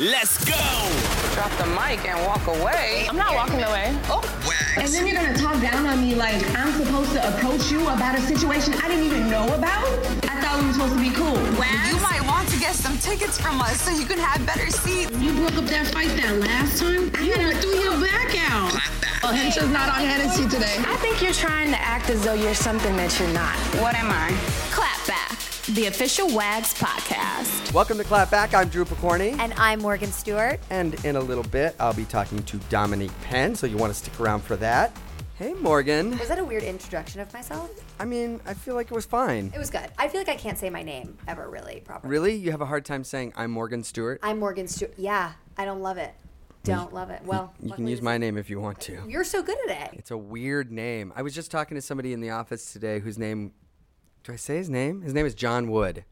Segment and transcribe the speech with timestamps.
[0.00, 0.56] Let's go!
[1.34, 3.04] Drop the mic and walk away.
[3.06, 3.94] I'm not walking away.
[4.08, 4.24] Oh,
[4.78, 8.18] And then you're gonna talk down on me like I'm supposed to approach you about
[8.18, 9.84] a situation I didn't even know about?
[10.24, 11.36] I thought we were supposed to be cool.
[11.36, 15.12] You might want to get some tickets from us so you can have better seats.
[15.18, 17.12] You broke up that fight that last time?
[17.22, 18.72] You gotta threw your back out.
[19.22, 20.76] Oh, Hensha's not on Hennessy today.
[20.78, 23.54] I think you're trying to act as though you're something that you're not.
[23.82, 24.69] what am I?
[25.70, 27.72] Clap Back, the official WAGS podcast.
[27.72, 28.54] Welcome to Clap Back.
[28.54, 29.38] I'm Drew Picorni.
[29.38, 30.58] And I'm Morgan Stewart.
[30.70, 33.98] And in a little bit, I'll be talking to Dominique Penn, so you want to
[33.98, 34.96] stick around for that.
[35.36, 36.18] Hey, Morgan.
[36.18, 37.70] Was that a weird introduction of myself?
[37.98, 39.52] I mean, I feel like it was fine.
[39.54, 39.88] It was good.
[39.98, 42.10] I feel like I can't say my name ever really properly.
[42.10, 42.34] Really?
[42.34, 44.20] You have a hard time saying I'm Morgan Stewart?
[44.22, 44.94] I'm Morgan Stewart.
[44.96, 46.14] Yeah, I don't love it.
[46.62, 47.22] Don't love it.
[47.24, 49.00] Well, you can use my name if you want to.
[49.08, 49.98] You're so good at it.
[49.98, 51.10] It's a weird name.
[51.16, 53.52] I was just talking to somebody in the office today whose name,
[54.24, 55.02] do I say his name?
[55.02, 56.04] His name is John Wood.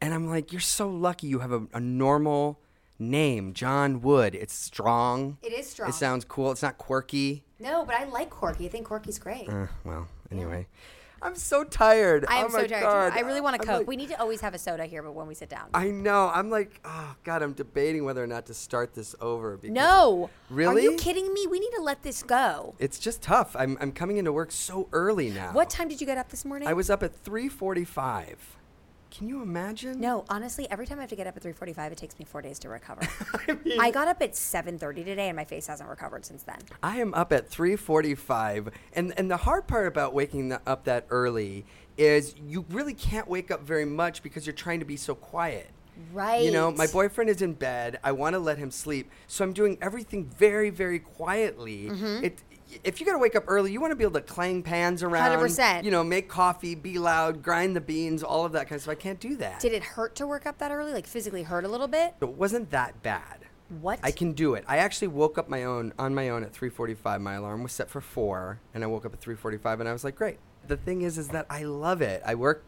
[0.00, 2.60] And I'm like, you're so lucky you have a, a normal
[2.98, 4.34] name, John Wood.
[4.34, 5.38] It's strong.
[5.42, 5.90] It is strong.
[5.90, 6.50] It sounds cool.
[6.50, 7.44] It's not quirky.
[7.60, 8.66] No, but I like quirky.
[8.66, 9.48] I think quirky's great.
[9.48, 10.66] Uh, well, anyway.
[11.22, 12.24] I'm so tired.
[12.28, 12.82] I am oh so tired.
[12.82, 13.12] God.
[13.14, 13.78] I really want a I'm Coke.
[13.78, 15.68] like- we need to always have a soda here, but when we sit down.
[15.72, 16.30] I know.
[16.34, 19.56] I'm like, oh God, I'm debating whether or not to start this over.
[19.56, 20.30] Because no.
[20.50, 20.86] Really?
[20.86, 21.46] Are you kidding me?
[21.46, 22.74] We need to let this go.
[22.78, 23.54] It's just tough.
[23.58, 25.52] I'm, I'm coming into work so early now.
[25.52, 26.68] What time did you get up this morning?
[26.68, 28.36] I was up at 3:45.
[29.12, 30.00] Can you imagine?
[30.00, 32.40] No, honestly, every time I have to get up at 3:45, it takes me 4
[32.40, 33.02] days to recover.
[33.48, 36.58] I, mean, I, got up at 7:30 today and my face hasn't recovered since then.
[36.82, 41.06] I am up at 3:45, and and the hard part about waking th- up that
[41.10, 41.66] early
[41.98, 45.68] is you really can't wake up very much because you're trying to be so quiet.
[46.10, 46.42] Right.
[46.42, 48.00] You know, my boyfriend is in bed.
[48.02, 51.90] I want to let him sleep, so I'm doing everything very, very quietly.
[51.90, 52.24] Mm-hmm.
[52.24, 52.38] It,
[52.84, 55.02] if you got to wake up early, you want to be able to clang pans
[55.02, 55.38] around.
[55.38, 55.84] 100%.
[55.84, 58.92] You know, make coffee, be loud, grind the beans, all of that kind of stuff.
[58.92, 59.60] I can't do that.
[59.60, 60.92] Did it hurt to work up that early?
[60.92, 62.14] Like physically hurt a little bit?
[62.20, 63.46] It wasn't that bad.
[63.80, 64.00] What?
[64.02, 64.64] I can do it.
[64.68, 67.20] I actually woke up my own on my own at 3:45.
[67.20, 70.04] My alarm was set for four, and I woke up at 3:45, and I was
[70.04, 72.22] like, "Great." The thing is, is that I love it.
[72.24, 72.64] I work,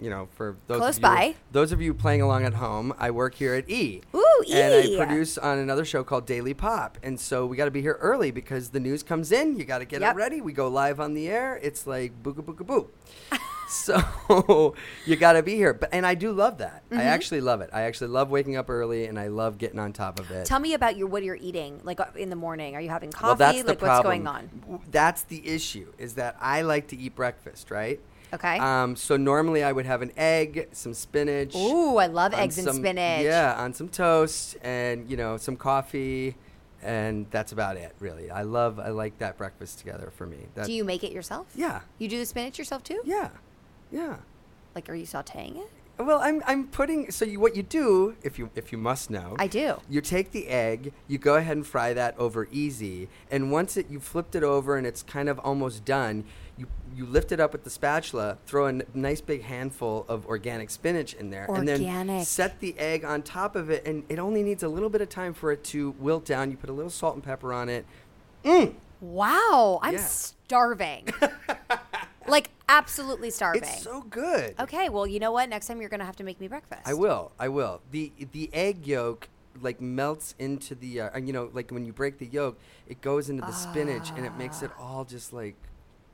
[0.00, 1.34] you know, for those Close of you, by.
[1.52, 2.94] those of you playing along at home.
[2.98, 4.02] I work here at E.
[4.14, 4.52] Ooh, E.
[4.52, 7.82] And I produce on another show called Daily Pop, and so we got to be
[7.82, 9.58] here early because the news comes in.
[9.58, 10.14] You got to get Yep.
[10.14, 10.40] it ready.
[10.40, 11.58] We go live on the air.
[11.62, 12.88] It's like booga booga boo.
[13.68, 14.74] so
[15.06, 15.74] you got to be here.
[15.74, 16.84] But and I do love that.
[16.90, 17.00] Mm-hmm.
[17.00, 17.70] I actually love it.
[17.72, 20.46] I actually love waking up early, and I love getting on top of it.
[20.46, 22.74] Tell me about your what you're eating like uh, in the morning.
[22.76, 23.26] Are you having coffee?
[23.26, 24.50] Well, that's the like what's going problem.
[24.52, 24.60] on?
[24.60, 25.92] W- That's the issue.
[25.98, 28.00] Is that I like to eat breakfast, right?
[28.32, 28.58] Okay.
[28.58, 31.54] Um, so normally I would have an egg, some spinach.
[31.54, 33.24] Ooh, I love eggs and spinach.
[33.24, 36.36] Yeah, on some toast and you know some coffee,
[36.82, 37.94] and that's about it.
[38.00, 38.78] Really, I love.
[38.78, 40.38] I like that breakfast together for me.
[40.54, 41.46] That, Do you make it yourself?
[41.54, 41.80] Yeah.
[41.98, 43.00] You do the spinach yourself too?
[43.04, 43.30] Yeah.
[43.90, 44.16] Yeah.
[44.74, 45.70] Like are you sautéing it?
[45.98, 49.34] Well, I'm, I'm putting so you what you do if you if you must know
[49.36, 49.80] I do.
[49.90, 53.90] you take the egg you go ahead and fry that over easy and once it
[53.90, 56.22] you flipped it over and it's kind of almost done
[56.58, 60.26] you you lift it up with the spatula throw a n- nice big handful of
[60.26, 64.18] organic spinach in there and then set the egg on top of it and it
[64.18, 66.72] only needs a little bit of time for it to wilt down you put a
[66.72, 67.86] little salt and pepper on it
[69.00, 70.00] Wow, I'm Yeah.
[70.00, 71.06] starving.
[72.26, 73.62] like absolutely starving.
[73.62, 75.48] it's so good okay, well, you know what?
[75.48, 76.82] Next time you're going to have to make me breakfast.
[76.84, 77.32] I will.
[77.38, 77.80] I will.
[77.90, 79.28] The the egg yolk
[79.60, 83.30] like melts into the uh, you know like when you break the yolk, it goes
[83.30, 85.54] into the spinach and it makes it all just like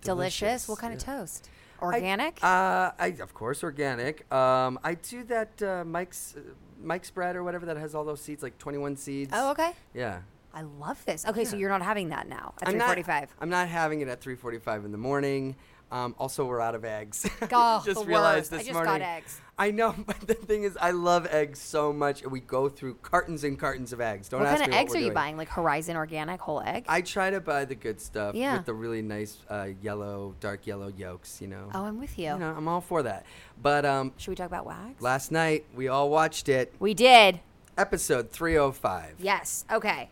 [0.04, 0.68] Delicious.
[0.68, 1.18] What kind of Yeah.
[1.18, 1.48] toast?
[1.80, 2.38] I- Organic?
[2.42, 4.30] uh, I of course organic.
[4.32, 6.40] Um, I do that uh, Mike's uh,
[6.82, 9.32] Mike's bread or whatever that has all those seeds like 21 seeds.
[9.34, 9.72] oh, okay.
[9.92, 10.20] Yeah.
[10.56, 11.26] I love this.
[11.26, 13.28] Okay, so you're not having that now at I'm not- 3:45.
[13.40, 15.56] I'm not having it at 3:45 in the morning.
[15.94, 17.24] Um, also, we're out of eggs.
[17.52, 18.52] Oh, just realized worst.
[18.52, 19.06] I this just got morning.
[19.06, 19.40] eggs.
[19.56, 22.94] I know, but the thing is, I love eggs so much, and we go through
[22.96, 24.28] cartons and cartons of eggs.
[24.28, 25.36] Don't What ask kind of eggs are you buying?
[25.36, 26.86] Like Horizon Organic whole egg?
[26.88, 28.56] I try to buy the good stuff Yeah.
[28.56, 31.40] with the really nice uh, yellow, dark yellow yolks.
[31.40, 31.70] You know.
[31.72, 32.32] oh, I'm with you.
[32.32, 33.24] You know, I'm all for that.
[33.62, 35.00] But um, Should we talk about WAGS?
[35.00, 36.74] last night we all watched it.
[36.80, 37.38] we did.
[37.78, 39.14] Episode 305.
[39.18, 39.64] Yes.
[39.70, 40.10] Okay.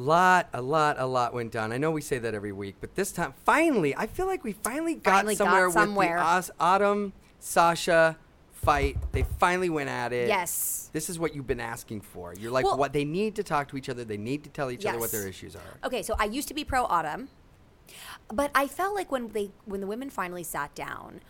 [0.00, 1.72] A lot, a lot, a lot went down.
[1.72, 4.52] I know we say that every week, but this time, finally, I feel like we
[4.52, 6.16] finally got Finally got somewhere, somewhere.
[6.36, 8.16] with the Autumn, Sasha
[8.50, 8.96] fight.
[9.12, 10.28] They finally went at it.
[10.28, 10.88] Yes.
[10.94, 12.32] This is what you've been asking for.
[12.32, 12.94] You're like, Well- what?
[12.94, 14.02] They need to talk to each other.
[14.02, 15.20] They need to tell each other what Yes.
[15.20, 15.76] their issues are.
[15.84, 17.28] Okay, so I used to be pro autumn,
[18.28, 21.20] but I felt like when they when the women finally sat down,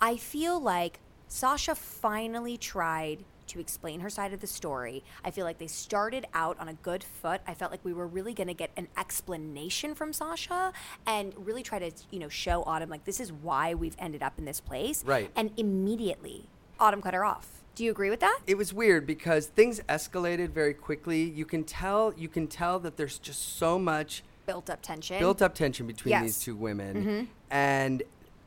[0.00, 5.02] I feel like Sasha finally tried to explain her side of the story.
[5.24, 7.40] I feel like they started out on a good foot.
[7.46, 10.72] I felt like we were really going to get an explanation from Sasha
[11.06, 14.38] and really try to, you know, show Autumn like this is why we've ended up
[14.38, 15.04] in this place.
[15.04, 15.30] Right.
[15.36, 16.48] And immediately
[16.78, 17.48] Autumn cut her off.
[17.74, 18.40] Do you agree with that?
[18.46, 21.22] it was weird because things escalated very quickly.
[21.22, 25.18] You can tell you can tell that there's just so much Built up tension.
[25.18, 26.22] built up tension between Yes.
[26.22, 27.24] these two women, mm-hmm.
[27.50, 28.02] and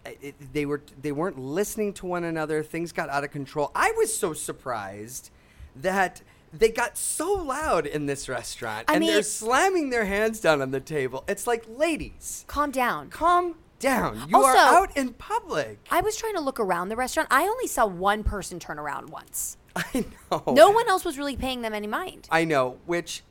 [0.05, 2.63] it, they were they weren't listening to one another.
[2.63, 3.71] Things got out of control.
[3.75, 5.29] I was so surprised
[5.75, 10.61] that they got so loud in this restaurant, I and they're slamming their hands down
[10.61, 11.23] on the table.
[11.27, 13.09] It's like, ladies, Calm down.
[13.09, 14.25] calm down.
[14.27, 15.79] You are out in public.
[15.91, 17.29] I was trying to look around the restaurant.
[17.31, 19.57] I only saw one person turn around once.
[19.75, 20.43] I know.
[20.47, 22.27] No one else was really paying them any mind.
[22.31, 23.23] I know, which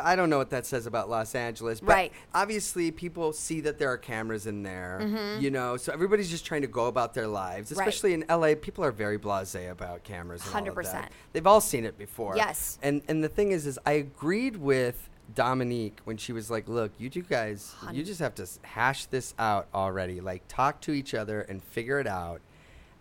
[0.00, 2.12] I don't know what that says about Los Angeles, but Right.
[2.34, 6.62] obviously people see that there are cameras in there, you know, so everybody's just trying
[6.62, 7.70] to go about their lives.
[7.70, 7.78] Mm-hmm.
[7.80, 7.88] Right.
[7.88, 10.42] Especially in LA, people are very blasé about cameras.
[10.46, 10.92] and all of 100%.
[10.92, 11.12] that.
[11.32, 12.36] They've all seen it before.
[12.36, 12.78] Yes.
[12.82, 16.92] And and the thing is, is I agreed with Dominique when she was like, "Look,
[16.98, 20.20] you two guys, you just have to hash this out already.
[20.20, 22.40] Like, talk to each other and figure it out."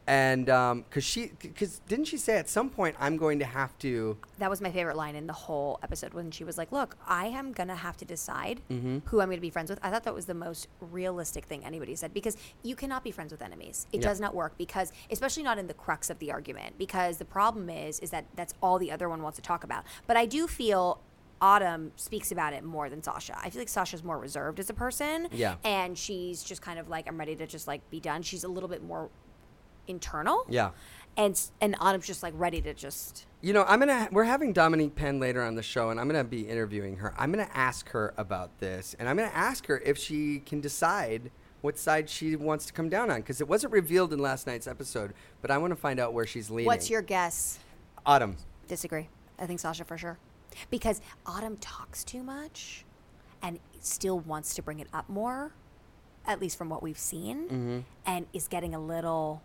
[0.10, 4.18] And because she, because didn't she say at some point I'm going to have to
[4.40, 7.28] That was my favorite line in the whole episode when she was like, "Look, I
[7.28, 9.00] am gonna have to decide Mm-hmm.
[9.06, 11.96] who I'm gonna be friends with." I thought that was the most realistic thing anybody
[11.96, 13.86] said because you cannot be friends with enemies.
[13.94, 14.08] It Yeah.
[14.10, 17.70] does not work because, especially not in the crux of the argument, because the problem
[17.70, 19.84] is is that that's all the other one wants to talk about.
[20.08, 21.02] But I do feel.
[21.42, 23.34] Autumn speaks about it more than Sasha.
[23.40, 25.30] I feel like Sasha's more reserved as a person.
[25.32, 25.56] Yeah.
[25.64, 28.24] And she's just kind of like, I'm ready to just like be done.
[28.24, 29.10] She's a little bit more
[29.90, 30.46] internal.
[30.48, 30.72] Yeah.
[31.18, 34.08] And and Autumn's just like ready to just You know, I'm gonna.
[34.12, 37.14] We're having Dominique Penn later on the show, and I'm gonna be interviewing her.
[37.18, 41.32] I'm gonna ask her about this, and I'm gonna ask her if she can decide
[41.62, 44.68] what side she wants to come down on, because it wasn't revealed in last night's
[44.68, 45.14] episode.
[45.42, 46.68] But I want to find out where she's leaning.
[46.68, 47.60] What's your guess?
[48.06, 48.38] Autumn?
[48.70, 49.10] Disagree.
[49.38, 50.18] I think Sasha for sure.
[50.70, 52.86] Because Autumn talks too much
[53.42, 55.52] and still wants to bring it up more,
[56.26, 57.80] at least from what we've seen, Mm-hmm.
[58.06, 59.42] and is getting a little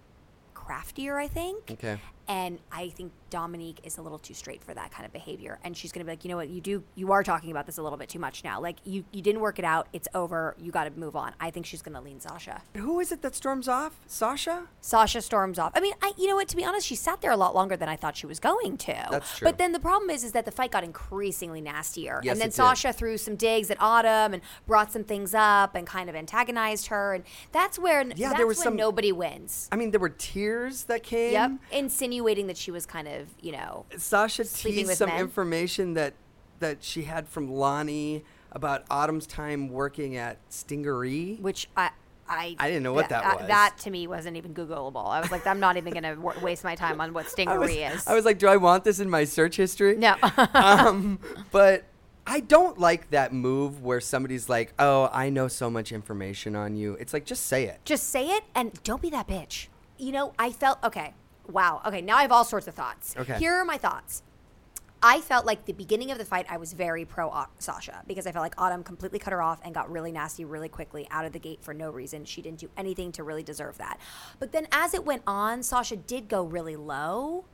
[0.65, 1.71] craftier, I think.
[1.71, 1.99] Okay.
[2.27, 5.59] And I think Dominique is a little too straight for that kind of behavior.
[5.65, 7.67] And she's going to be like, you know what, you do, you are talking about
[7.67, 8.61] this a little bit too much now.
[8.61, 9.89] Like, you, you didn't work it out.
[9.93, 10.55] It's over.
[10.59, 11.33] You got to move on.
[11.41, 12.63] I think she's going to lean Sasha.
[12.77, 13.99] Who is it that storms off?
[14.07, 14.69] Sasha?
[14.81, 15.73] Sasha storms off.
[15.75, 16.49] I mean, I you know what?
[16.49, 18.77] To be honest, she sat there a lot longer than I thought she was going
[18.79, 19.07] to.
[19.11, 19.47] That's true.
[19.47, 22.49] But then the problem is, is that the fight got increasingly nastier, Yes, and then
[22.49, 22.57] it did.
[22.57, 26.87] Sasha threw some digs at Autumn and brought some things up and kind of antagonized
[26.87, 29.69] her, and that's where Yeah, that's there was when some- nobody wins.
[29.73, 31.33] I mean, there were tears that came.
[31.33, 31.51] Yep,
[32.15, 35.21] insinuating that she was kind of you know Sasha teased some men?
[35.21, 36.15] information that
[36.61, 41.39] that she had from Lonnie about Autumn's time working at Stingery.
[41.41, 41.91] which I.
[42.27, 43.49] I, I didn't know what that uh, was.
[43.49, 45.07] That to me wasn't even Googleable.
[45.07, 47.59] I was like, I'm not even going to w- waste my time on what I
[47.59, 48.07] was, is.
[48.07, 49.99] I was like, do I want this in my search history?
[49.99, 50.17] no.
[50.55, 51.19] um,
[51.53, 51.85] but
[52.27, 56.77] I don't like that move where somebody's like, "Oh, I know so much information on
[56.77, 57.81] you." It's like, just say it.
[57.85, 59.67] Just say it and don't be that bitch.
[59.99, 61.13] You know, I felt okay.
[61.49, 61.83] Wow.
[61.87, 63.15] Okay, now I have all sorts of thoughts.
[63.17, 63.39] Okay.
[63.39, 64.23] Here are my thoughts.
[65.07, 68.33] I felt like the beginning of the fight, I was very pro Sasha because I
[68.33, 71.33] felt like Autumn completely cut her off and got really nasty really quickly out of
[71.33, 72.25] the gate for no reason.
[72.25, 73.99] She didn't do anything to really deserve that.
[74.39, 77.45] But then as it went on, Sasha did go really low.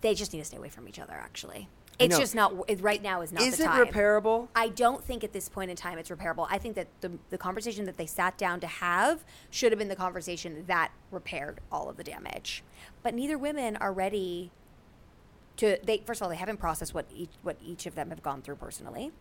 [0.00, 1.68] They just need to stay away from each other, actually.
[1.98, 3.86] It's just not, it, right now is not Is the it time.
[3.86, 4.48] repairable?
[4.54, 6.46] I don't think at this point in time it's repairable.
[6.50, 9.88] I think that the, the conversation that they sat down to have should have been
[9.88, 12.64] the conversation that repaired all of the damage.
[13.02, 14.50] But neither women are ready
[15.58, 15.78] to.
[15.84, 18.42] They first of all they haven't processed what each what each of them have gone
[18.42, 19.12] through personally.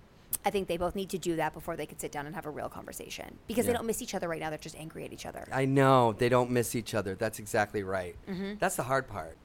[0.45, 2.47] I think they both need to do that before they can sit down and have
[2.47, 4.49] a real conversation because they don't miss each other right now.
[4.49, 5.47] They're just angry at each other.
[5.51, 7.13] I know they don't miss each other.
[7.13, 8.15] That's exactly right.
[8.27, 8.53] Mm-hmm.
[8.59, 9.37] That's the hard part.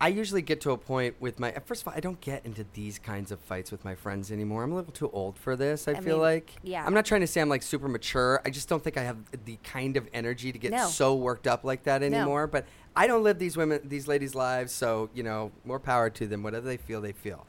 [0.00, 1.52] I usually get to a point with my.
[1.64, 4.62] First of all, I don't get into these kinds of fights with my friends anymore.
[4.64, 5.86] I'm a little too old for this.
[5.88, 6.52] I, I feel mean, like.
[6.62, 6.84] yeah.
[6.84, 8.42] I'm not trying to say I'm like super mature.
[8.44, 10.88] I just don't think I have the kind of energy to get No.
[10.88, 12.42] so worked up like that anymore.
[12.42, 12.50] No.
[12.50, 16.26] But I don't live these women, these ladies' lives, so you know, more power to
[16.26, 16.42] them.
[16.42, 17.46] Whatever they feel, they feel.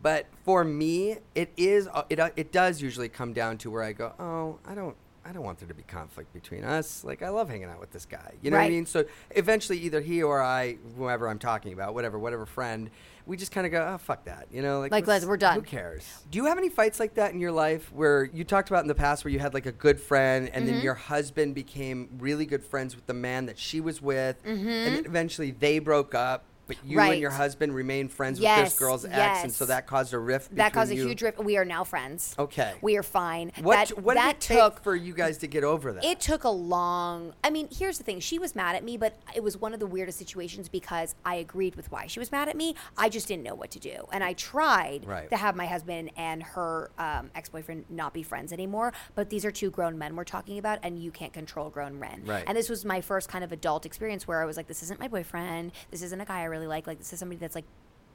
[0.00, 1.88] But for me, it is.
[1.92, 4.96] uh, It uh, it does usually come down to where I go, oh, I don't.
[5.28, 7.04] I don't want there to be conflict between us.
[7.04, 8.32] Like I love hanging out with this guy.
[8.40, 8.86] You know what I mean?
[8.86, 12.88] So eventually, either he or I, whoever I'm talking about, whatever, whatever friend,
[13.26, 14.46] we just kind of go, oh fuck that.
[14.50, 15.56] You know, like Like, Liz, we're done.
[15.56, 16.22] Who cares?
[16.30, 18.88] Do you have any fights like that in your life where you talked about in
[18.88, 20.74] the past where you had like a good friend and Mm-hmm.
[20.76, 24.58] then your husband became really good friends with the man that she was with, and
[24.58, 24.66] Mm-hmm.
[24.94, 29.04] then eventually they broke up, but you and your husband remained friends with this girl's
[29.04, 30.54] ex, and so that caused a rift.
[30.54, 31.06] that caused a you.
[31.08, 31.38] huge rift.
[31.38, 32.34] We are now friends.
[32.38, 32.74] Okay.
[32.80, 33.50] We are fine.
[33.60, 36.04] What that, what did that it take took for you guys to get over that?
[36.04, 37.32] It took a long.
[37.42, 38.20] I mean, here's the thing.
[38.20, 41.36] She was mad at me, but it was one of the weirdest situations because I
[41.36, 42.74] agreed with why she was mad at me.
[42.96, 45.30] I just didn't know what to do, and I tried Right.
[45.30, 48.92] to have my husband and her um, ex-boyfriend not be friends anymore.
[49.14, 52.22] But these are two grown men we're talking about, and you can't control grown men.
[52.26, 52.44] Right.
[52.46, 55.00] And this was my first kind of adult experience where I was like, "This isn't
[55.00, 55.72] my boyfriend.
[55.90, 56.86] This isn't a guy I really really like.
[56.86, 57.64] Like this is somebody that's like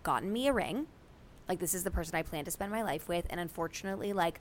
[0.03, 0.87] gotten me a ring.
[1.47, 4.39] Like this is the person I plan to spend my life with, and unfortunately, like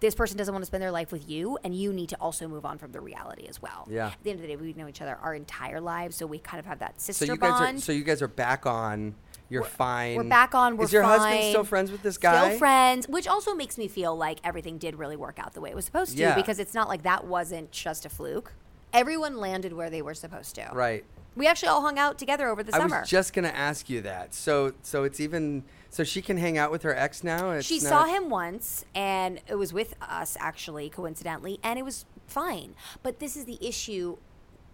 [0.00, 2.46] this person doesn't want to spend their life with you, and you need to also
[2.46, 3.86] move on from the reality as well.
[3.90, 4.08] Yeah.
[4.08, 6.38] At the end of the day, we know each other our entire lives, so we
[6.38, 7.78] kind of have that sister So you guys bond.
[7.78, 9.14] are so you guys are back on.
[9.50, 10.16] You're fine.
[10.16, 10.76] We're back on.
[10.76, 12.46] We're Is your husband still friends with this guy?
[12.48, 15.70] Still friends, which also makes me feel like everything did really work out the way
[15.70, 16.34] it was supposed to, Yeah.
[16.34, 18.52] because it's not like that wasn't just a fluke.
[18.92, 20.68] Everyone landed where they were supposed to.
[20.72, 21.04] Right.
[21.38, 22.84] We actually all hung out together over the summer.
[22.84, 23.00] I summer.
[23.02, 24.34] was just gonna ask you that.
[24.34, 27.52] So so it's even so she can hang out with her ex now.
[27.52, 31.84] It's she not- saw him once, and it was with us actually, coincidentally, and it
[31.84, 32.74] was fine.
[33.02, 34.18] But this is the issue: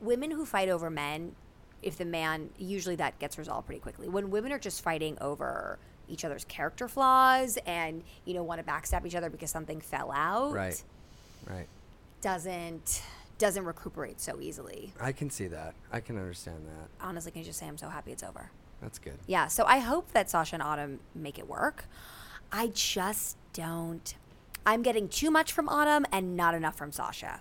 [0.01, 1.37] women who fight over men,
[1.83, 4.09] if the man usually that gets resolved pretty quickly.
[4.09, 5.79] When women are just fighting over
[6.09, 10.11] each other's character flaws and you know want to backstab each other because something fell
[10.13, 10.83] out, Right.
[11.47, 11.69] Right.
[12.23, 13.03] doesn't
[13.45, 14.95] doesn't recuperate so easily.
[14.99, 15.75] I can see that.
[15.93, 16.89] I can understand that.
[16.99, 18.51] Honestly, can I just say I'm so happy it's over.
[18.81, 19.19] That's good.
[19.27, 21.85] Yeah, so I hope that Sasha and Autumn make it work.
[22.51, 24.15] I just don't.
[24.65, 27.41] I'm getting too much from Autumn and not enough from Sasha.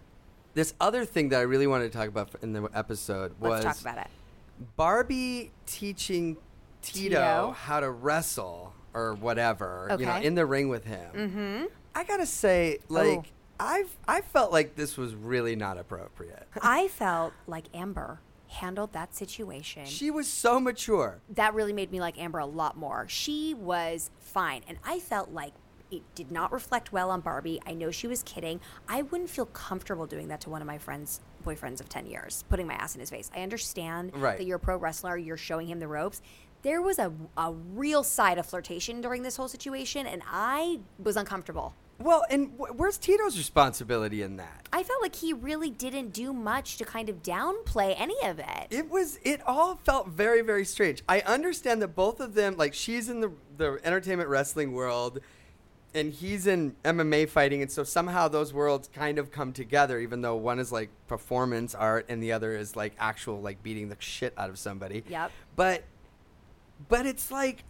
[0.55, 3.81] This other thing that I really wanted to talk about in the episode was Let's
[3.81, 4.11] talk about it.
[4.75, 6.35] Barbie teaching
[6.81, 7.55] Tito, Tito.
[7.57, 11.11] how to wrestle or whatever, you know, in the ring with him.
[11.15, 11.65] Mm-hmm.
[11.95, 13.25] I gotta say, like, Oh.
[13.59, 16.47] I've I felt like this was really not appropriate.
[16.61, 19.85] I felt like Amber handled that situation.
[19.85, 21.19] she was so mature.
[21.29, 23.05] that really made me like Amber a lot more.
[23.07, 24.61] She was fine.
[24.67, 25.53] And I felt like
[25.89, 27.59] it did not reflect well on Barbie.
[27.65, 28.59] I know she was kidding.
[28.87, 32.43] I wouldn't feel comfortable doing that to one of my friends' boyfriends of 10 years,
[32.49, 33.29] putting my ass in his face.
[33.35, 34.37] I understand Right.
[34.37, 36.21] that you're a pro wrestler, you're showing him the ropes.
[36.63, 41.15] There was a, a real side of flirtation during this whole situation, and I was
[41.17, 41.75] uncomfortable.
[42.03, 44.67] Well, and wh- where's Tito's responsibility in that?
[44.73, 48.67] I felt like he really didn't do much to kind of downplay any of it.
[48.69, 49.19] It was.
[49.23, 51.01] It all felt very, very strange.
[51.07, 55.19] I understand that both of them, like she's in the the entertainment wrestling world,
[55.93, 59.99] and he's in MMA fighting, and so somehow those worlds kind of come together.
[59.99, 63.87] Even though one is like performance art, and the other is like actual like beating
[63.87, 65.03] the shit out of somebody.
[65.07, 65.31] Yep.
[65.55, 65.83] But,
[66.89, 67.63] but it's like.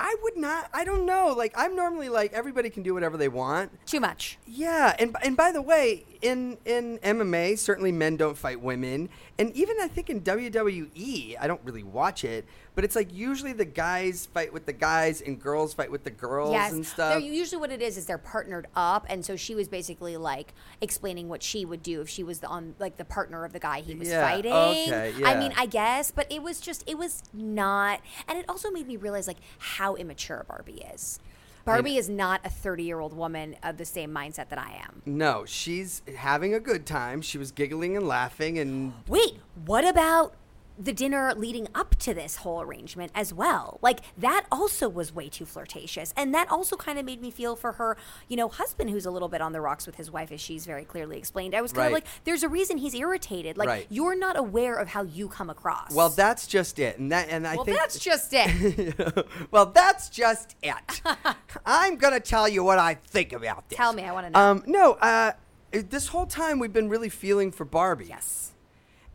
[0.00, 0.70] I would not.
[0.72, 1.34] I don't know.
[1.36, 3.70] Like I'm normally like everybody can do whatever they want.
[3.86, 4.38] Too much.
[4.46, 9.54] Yeah, and and by the way, in in MMA, certainly men don't fight women, and
[9.54, 12.46] even I think in WWE, I don't really watch it,
[12.80, 16.10] but it's like usually the guys fight with the guys and girls fight with the
[16.10, 16.72] girls yes.
[16.72, 17.12] and stuff.
[17.12, 20.54] They're, usually, what it is is they're partnered up, and so she was basically like
[20.80, 23.58] explaining what she would do if she was the, on like the partner of the
[23.58, 24.54] guy he was Yeah, fighting.
[24.54, 25.28] okay, yeah.
[25.28, 25.52] I mean.
[25.58, 29.26] I guess, but it was just it was not, and it also made me realize
[29.26, 31.20] like how immature Barbie is.
[31.66, 35.02] Barbie is not a 30 year old woman of the same mindset that I am.
[35.04, 37.20] no, she's having a good time.
[37.20, 40.32] She was giggling and laughing, and Wait, what about
[40.82, 43.78] the dinner leading up to this whole arrangement as well?
[43.82, 46.14] Like that also was way too flirtatious.
[46.16, 47.96] And that also kind of made me feel for her,
[48.28, 50.64] you know, husband who's a little bit on the rocks with his wife as she's
[50.64, 51.54] very clearly explained.
[51.54, 52.04] I was kind of Right.
[52.04, 53.58] like there's a reason he's irritated.
[53.58, 53.86] Like Right.
[53.90, 55.92] you're not aware of how you come across.
[55.92, 56.98] well, that's just it.
[56.98, 59.26] And that and I Well, think that's just it.
[59.50, 61.02] well, that's just it.
[61.66, 63.76] I'm gonna tell you what I think about this.
[63.76, 64.38] Tell me, I wanna know.
[64.40, 65.32] Um, no, uh,
[65.72, 68.06] this whole time we've been really feeling for Barbie.
[68.06, 68.52] yes.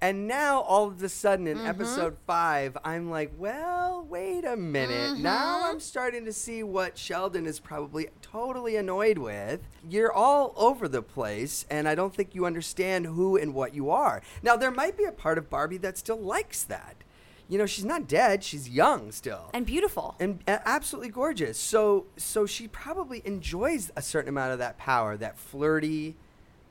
[0.01, 1.59] And now all of a sudden Mm-hmm.
[1.61, 5.17] in episode five, I'm like, well, wait a minute.
[5.19, 5.65] Now Mm-hmm.
[5.71, 9.61] I'm starting to see what Sheldon is probably totally annoyed with.
[9.89, 13.89] You're all over the place, and I don't think you understand who and what you
[13.89, 14.21] are.
[14.43, 16.95] Now, there might be a part of Barbie that still likes that.
[17.47, 19.49] You know, she's not dead, she's young still.
[19.53, 20.15] And beautiful.
[20.19, 21.57] and absolutely gorgeous.
[21.59, 26.15] So so she probably enjoys a certain amount of that power, that flirty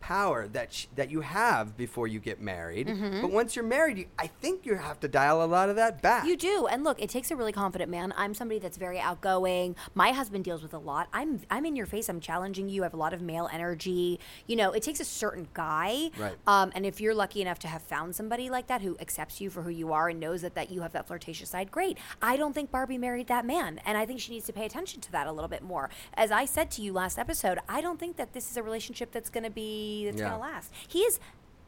[0.04, 2.88] power that sh- that you have before you get married.
[2.88, 3.22] Mm-hmm.
[3.22, 6.02] But once you're married, you, I think you have to dial a lot of that
[6.02, 6.26] back.
[6.26, 8.12] You do, and look, it takes a really confident man.
[8.14, 9.76] I'm somebody that's very outgoing.
[9.94, 11.08] My husband deals with a lot.
[11.14, 12.10] I'm I'm in your face.
[12.10, 12.82] I'm challenging you.
[12.82, 14.20] I have a lot of male energy.
[14.46, 16.10] You know, it takes a certain guy.
[16.18, 16.34] Right.
[16.46, 19.48] Um, and if you're lucky enough to have found somebody like that who accepts you
[19.48, 21.96] for who you are and knows that that you have that flirtatious side, great.
[22.20, 25.00] I don't think Barbie married that man, and I think she needs to pay attention
[25.00, 25.88] to that a little bit more.
[26.12, 29.10] As I said to you last episode, I don't think that this is a relationship
[29.10, 30.30] that's going to be that's Yeah.
[30.30, 30.72] going to last.
[30.88, 31.20] He is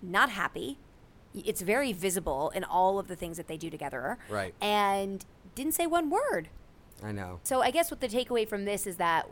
[0.02, 0.78] not happy.
[1.35, 4.18] It's very visible in all of the things that they do together.
[4.30, 4.54] Right.
[4.61, 6.49] And didn't say one word.
[7.02, 7.40] I know.
[7.42, 9.28] So I guess what the takeaway from this is that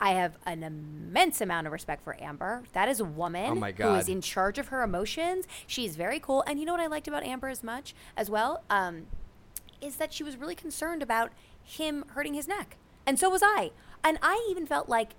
[0.00, 2.64] I have an immense amount of respect for Amber.
[2.72, 5.46] That is a woman Oh my who is in charge of her emotions.
[5.66, 6.44] She's very cool.
[6.46, 8.62] And you know what I liked about Amber as much as well?
[8.70, 9.06] Um,
[9.80, 12.76] is that she was really concerned about him hurting his neck.
[13.06, 13.70] And so was I.
[14.04, 15.12] And I even felt like,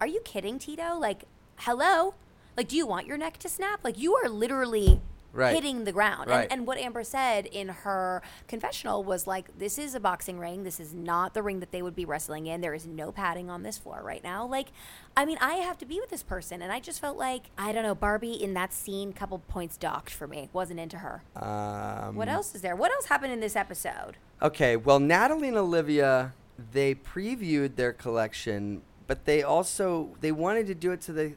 [0.00, 0.96] are you kidding, Tito?
[0.98, 1.24] Like,
[1.56, 2.14] hello?
[2.58, 3.78] Like, do you want your neck to snap?
[3.84, 5.00] Like, you are literally
[5.32, 5.54] Right.
[5.54, 6.28] hitting the ground.
[6.28, 6.42] Right.
[6.42, 10.64] And, and what Amber said in her confessional was like, this is a boxing ring.
[10.64, 12.60] This is not the ring that they would be wrestling in.
[12.60, 14.44] There is no padding on this floor right now.
[14.44, 14.68] Like,
[15.16, 16.60] I mean, I have to be with this person.
[16.60, 20.10] And I just felt like, I don't know, Barbie in that scene, couple points docked
[20.10, 20.48] for me.
[20.52, 21.22] Wasn't into her.
[21.36, 22.74] Um, What else is there?
[22.74, 24.16] What else happened in this episode?
[24.42, 26.32] Okay, well, Natalie and Olivia,
[26.72, 31.34] they previewed their collection, but they also they wanted to do it to the.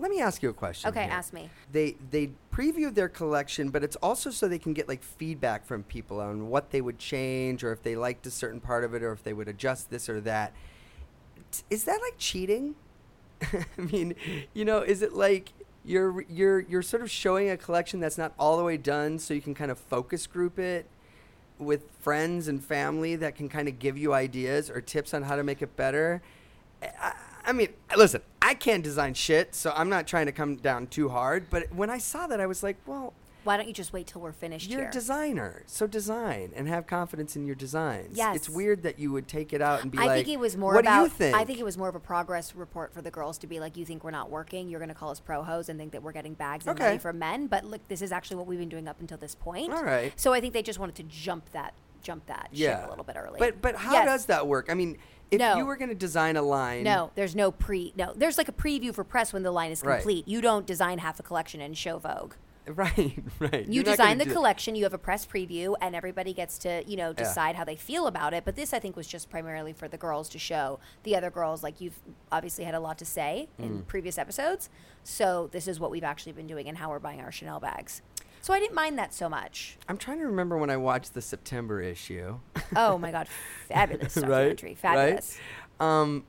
[0.00, 0.88] Let me ask you a question.
[0.90, 1.12] Okay, here.
[1.12, 1.50] ask me.
[1.72, 5.82] They they previewed their collection, but it's also so they can get like feedback from
[5.82, 9.02] people on what they would change, or if they liked a certain part of it,
[9.02, 10.52] or if they would adjust this or that.
[11.50, 12.76] T- Is that like cheating?
[13.42, 14.14] I mean,
[14.54, 15.52] you know, is it like
[15.84, 19.34] you're you're you're sort of showing a collection that's not all the way done, so
[19.34, 20.86] you can kind of focus group it
[21.58, 25.34] with friends and family that can kind of give you ideas or tips on how
[25.34, 26.22] to make it better.
[26.82, 27.14] I,
[27.48, 31.08] I mean, listen, I can't design shit, so I'm not trying to come down too
[31.08, 31.46] hard.
[31.50, 33.14] But when I saw that, I was like, well,
[33.44, 34.88] Why don't you just wait till we're finished you're here?
[34.90, 38.18] a designer, so design and have confidence in your designs.
[38.18, 38.36] Yes.
[38.36, 40.56] it's weird that you would take it out and be I like, think it was
[40.58, 40.98] more what about.
[40.98, 41.34] do you think?
[41.36, 43.78] I think it was more of a progress report for the girls to be like,
[43.78, 44.68] you think we're not working?
[44.68, 46.90] You're going to call us pro hos and think that we're getting bags and money
[46.90, 46.98] Okay.
[46.98, 47.46] from men.
[47.46, 49.72] But look, this is actually what we've been doing up until this point.
[49.72, 50.12] All right.
[50.20, 53.16] So I think they just wanted to jump that, jump that ship a little bit
[53.18, 53.38] early.
[53.38, 54.06] But but how Yes.
[54.06, 54.66] does that work?
[54.70, 54.98] I mean,
[55.30, 55.56] if No.
[55.56, 57.92] you were going to design a line, No, there's no pre.
[57.96, 59.96] No, there's like a preview for press when the line is Right.
[59.96, 60.26] complete.
[60.26, 62.34] You don't design half a collection and show Vogue.
[62.68, 63.64] right, right.
[63.66, 66.98] You You're design the collection, you have a press preview, and everybody gets to, you
[66.98, 68.44] know, decide how they feel about it.
[68.44, 71.62] But this, I think, was just primarily for the girls to show the other girls,
[71.62, 71.98] like you've
[72.30, 73.64] obviously had a lot to say Mm.
[73.64, 74.68] in previous episodes.
[75.02, 78.02] So this is what we've actually been doing and how we're buying our Chanel bags.
[78.40, 79.76] So I didn't mind that so much.
[79.88, 82.38] I'm trying to remember when I watched the September issue.
[82.76, 83.28] Oh my God,
[83.68, 84.58] fabulous right?
[84.78, 85.38] fabulous.
[85.80, 85.86] Right?
[86.00, 86.24] Um,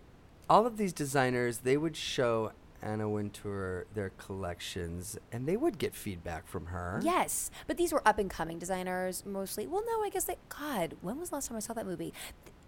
[0.50, 2.52] all of these designers, they would show
[2.82, 7.00] Anna Wintour their collections, and they would get feedback from her.
[7.04, 9.68] Yes, but these were up and coming designers mostly.
[9.68, 10.38] Well, no, I guess they.
[10.50, 12.14] God, when was the last time I saw that movie?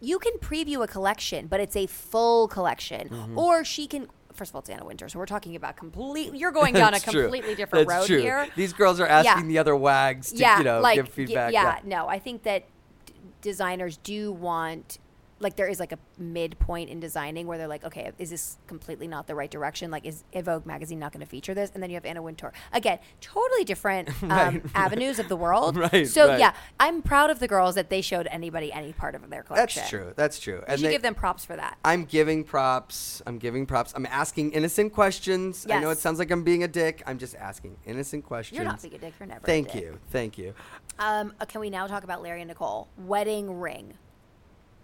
[0.04, 3.38] You can preview a collection, but it's a full collection, Mm-hmm.
[3.38, 4.08] or she can.
[4.34, 6.38] First of all, it's Anna Wintour, so we're talking about completely.
[6.38, 7.24] You're going down a true.
[7.24, 8.22] completely different That's road true.
[8.22, 8.48] here.
[8.56, 11.54] These girls are asking the other wags to, yeah, you know, like give y- feedback.
[11.54, 12.64] yeah, no, I think that
[13.06, 15.00] d- designers do want
[15.42, 19.08] like there is like a midpoint in designing where they're like, okay, is this completely
[19.08, 19.92] not the right direction?
[19.92, 21.72] Like, is Vogue magazine not going to feature this?
[21.74, 24.62] And then you have Anna Wintour again, totally different um, Right.
[24.76, 25.76] avenues of the world.
[25.78, 26.40] Right, So right.
[26.40, 29.82] yeah, I'm proud of the girls that they showed anybody any part of their collection.
[29.82, 30.14] That's true.
[30.16, 30.56] That's true.
[30.56, 31.78] You And should they- give them props for that.
[31.84, 33.22] I'm giving props.
[33.26, 33.94] I'm giving props.
[33.96, 35.66] I'm asking innocent questions.
[35.68, 35.78] Yes.
[35.78, 37.02] I know it sounds like I'm being a dick.
[37.06, 38.56] I'm just asking innocent questions.
[38.56, 39.14] You're not being a dick.
[39.20, 39.46] You're never.
[39.46, 39.98] Thank you.
[40.12, 40.54] Thank you.
[41.00, 43.94] Um, uh, can we now talk about Larry and Nicole wedding ring?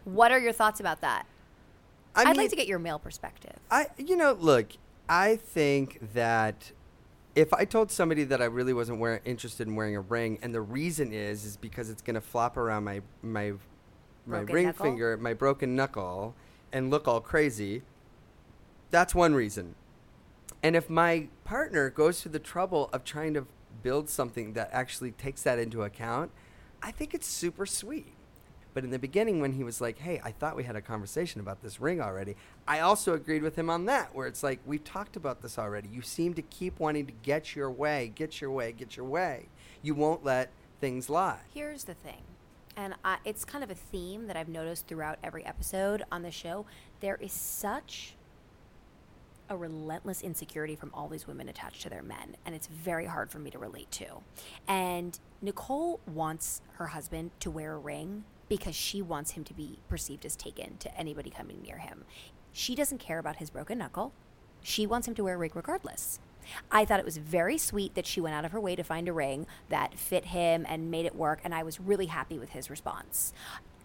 [0.07, 1.25] What are your thoughts about that?
[2.15, 3.57] I I'd mean, like to get your male perspective.
[3.69, 4.69] I you know, look,
[5.09, 6.71] I think that
[7.35, 10.55] if I told somebody that I really wasn't wear- interested in wearing a ring, and
[10.55, 13.53] the reason is is because it's gonna flop around my my
[14.25, 14.85] my Broken ring knuckle?
[14.85, 16.35] finger, my broken knuckle,
[16.71, 17.81] and look all crazy.
[18.91, 19.75] That's one reason.
[20.63, 23.45] And if my partner goes through the trouble of trying to
[23.83, 26.31] build something that actually takes that into account,
[26.81, 28.13] I think it's super sweet.
[28.77, 31.41] But in the beginning, when he was like, hey, I thought we had a conversation
[31.41, 32.35] about this ring already,
[32.67, 35.89] I also agreed with him on that, where it's like, we've talked about this already.
[35.91, 39.47] You seem to keep wanting to get your way, get your way, get your way.
[39.81, 41.39] You won't let things lie.
[41.51, 42.21] Here's the thing,
[42.75, 46.29] and I, it's kind of a theme that I've noticed throughout every episode on the
[46.29, 46.67] show.
[46.99, 48.13] There is such
[49.49, 53.31] a relentless insecurity from all these women attached to their men, and it's very hard
[53.31, 54.05] for me to relate to.
[54.67, 59.79] And Nicole wants her husband to wear a ring because she wants him to be
[59.89, 62.05] perceived as taken to anybody coming near him.
[62.53, 64.13] She doesn't care about his broken knuckle.
[64.63, 66.19] She wants him to wear a ring regardless.
[66.71, 69.07] I thought it was very sweet that she went out of her way to find
[69.09, 72.51] a ring that fit him and made it work, and I was really happy with
[72.51, 73.33] his response.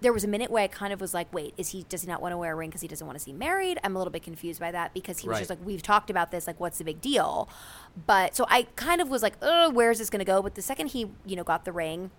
[0.01, 1.85] There was a minute where I kind of was like, "Wait, is he?
[1.89, 3.79] Does he not want to wear a ring because he doesn't want to seem married?"
[3.85, 5.41] I'm a little bit confused by that because he was Right.
[5.41, 6.47] just like, "We've talked about this.
[6.49, 7.49] Like, what's the big deal?"
[8.07, 10.63] But so I kind of was like, "Oh, where's this going to go?" But the
[10.63, 12.11] second he, you know, got the ring,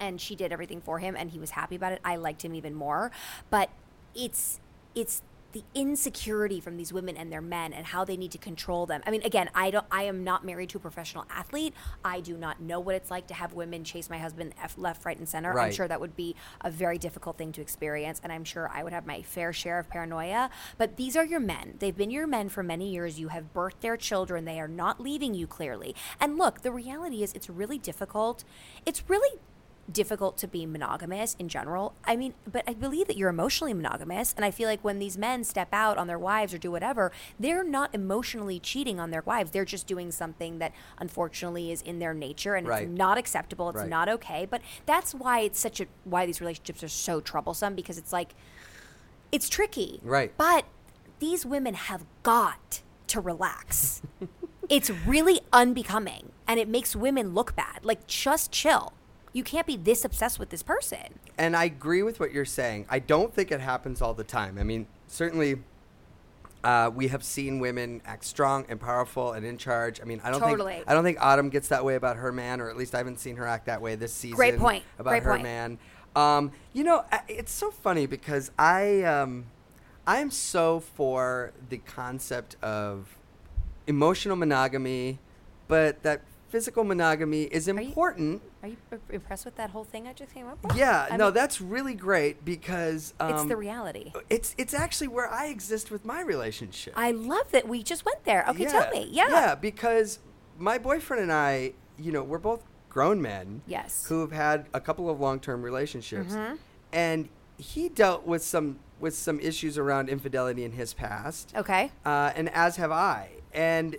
[0.00, 2.00] and she did everything for him and he was happy about it.
[2.04, 3.10] I liked him even more.
[3.50, 3.70] But
[4.14, 4.60] it's
[4.94, 8.84] it's the insecurity from these women and their men and how they need to control
[8.84, 9.00] them.
[9.06, 11.72] I mean again i don't i am not married to a professional athlete.
[12.04, 15.06] I do not know what it's like to have women chase my husband F- left
[15.06, 15.58] right and center.
[15.58, 18.82] I'm sure that would be a very difficult thing to experience and i'm sure i
[18.82, 20.50] would have my fair share of paranoia.
[20.76, 21.76] But these are your men.
[21.78, 23.18] They've been your men for many years.
[23.18, 24.44] You have birthed their children.
[24.44, 25.94] They are not leaving you clearly.
[26.20, 28.44] And look the reality is it's really difficult.
[28.84, 29.38] It's really
[29.90, 31.94] difficult to be monogamous in general.
[32.04, 34.34] I mean, but I believe that you're emotionally monogamous.
[34.36, 37.12] And I feel like when these men step out on their wives or do whatever,
[37.38, 39.52] they're not emotionally cheating on their wives.
[39.52, 42.82] They're just doing something that unfortunately is in their nature and Right.
[42.82, 43.68] it's not acceptable.
[43.70, 43.88] It's Right.
[43.88, 44.46] not okay.
[44.50, 48.34] But that's why it's such a, why these relationships are so troublesome because it's like,
[49.30, 50.00] it's tricky.
[50.02, 50.32] Right.
[50.36, 50.64] But
[51.20, 54.02] these women have got to relax.
[54.68, 57.84] it's really unbecoming and it makes women look bad.
[57.84, 58.92] Like, just chill.
[59.36, 61.18] You can't be this obsessed with this person.
[61.36, 62.86] And I agree with what you're saying.
[62.88, 64.56] I don't think it happens all the time.
[64.56, 65.58] I mean, certainly
[66.64, 70.00] uh, we have seen women act strong and powerful and in charge.
[70.00, 70.76] I mean, I don't Totally.
[70.76, 72.98] think I don't think Autumn gets that way about her man, or at least I
[72.98, 74.36] haven't seen her act that way this season.
[74.36, 74.84] Great point.
[74.98, 75.42] about Great her point.
[75.42, 75.78] man.
[76.16, 79.44] Um, you know, it's so funny because I um,
[80.06, 83.18] I'm so for the concept of
[83.86, 85.18] emotional monogamy,
[85.68, 88.42] but that physical monogamy is important.
[88.62, 90.76] Are you i- impressed with that whole thing I just came up with?
[90.76, 94.12] Yeah, I no, mean, that's really great because um, it's the reality.
[94.30, 96.94] It's it's actually where I exist with my relationship.
[96.96, 98.44] I love that we just went there.
[98.48, 98.70] Okay, yeah.
[98.72, 99.08] tell me.
[99.10, 99.28] Yeah.
[99.28, 100.18] Yeah, because
[100.58, 103.62] my boyfriend and I, you know, we're both grown men.
[103.66, 104.04] Yes.
[104.04, 104.14] Mm-hmm.
[104.14, 106.34] Who have had a couple of long-term relationships,
[106.92, 107.28] and
[107.58, 111.52] he dealt with some with some issues around infidelity in his past.
[111.54, 111.90] Okay.
[112.04, 113.30] Uh, and as have I.
[113.52, 113.96] And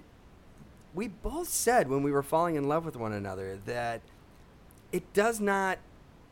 [0.93, 4.02] we both said when we were falling in love with one another that
[4.91, 5.80] it does not,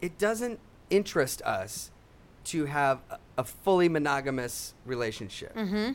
[0.02, 1.92] it doesn't interest us
[2.46, 5.56] to have a, a fully monogamous relationship.
[5.56, 5.94] Mm-hmm.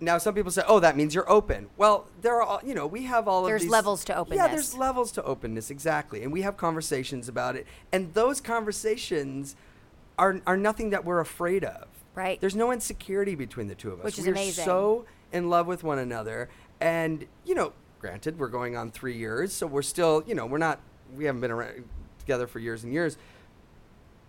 [0.00, 2.86] Now, some people say, "Oh, that means you're open." Well, there are, all, you know,
[2.86, 4.36] we have all There's of these levels to openness.
[4.36, 9.56] Yeah, there's levels to openness, exactly, and we have conversations about it, and those conversations
[10.16, 11.88] are are nothing that we're afraid of.
[12.14, 12.40] Right.
[12.40, 14.04] There's no insecurity between the two of us.
[14.04, 14.64] Which is we're amazing.
[14.64, 16.48] so in love with one another,
[16.80, 20.58] and you know, granted, we're going on three years, so we're still, you know, we're
[20.58, 20.80] not,
[21.16, 21.84] we haven't been around
[22.18, 23.16] together for years and years.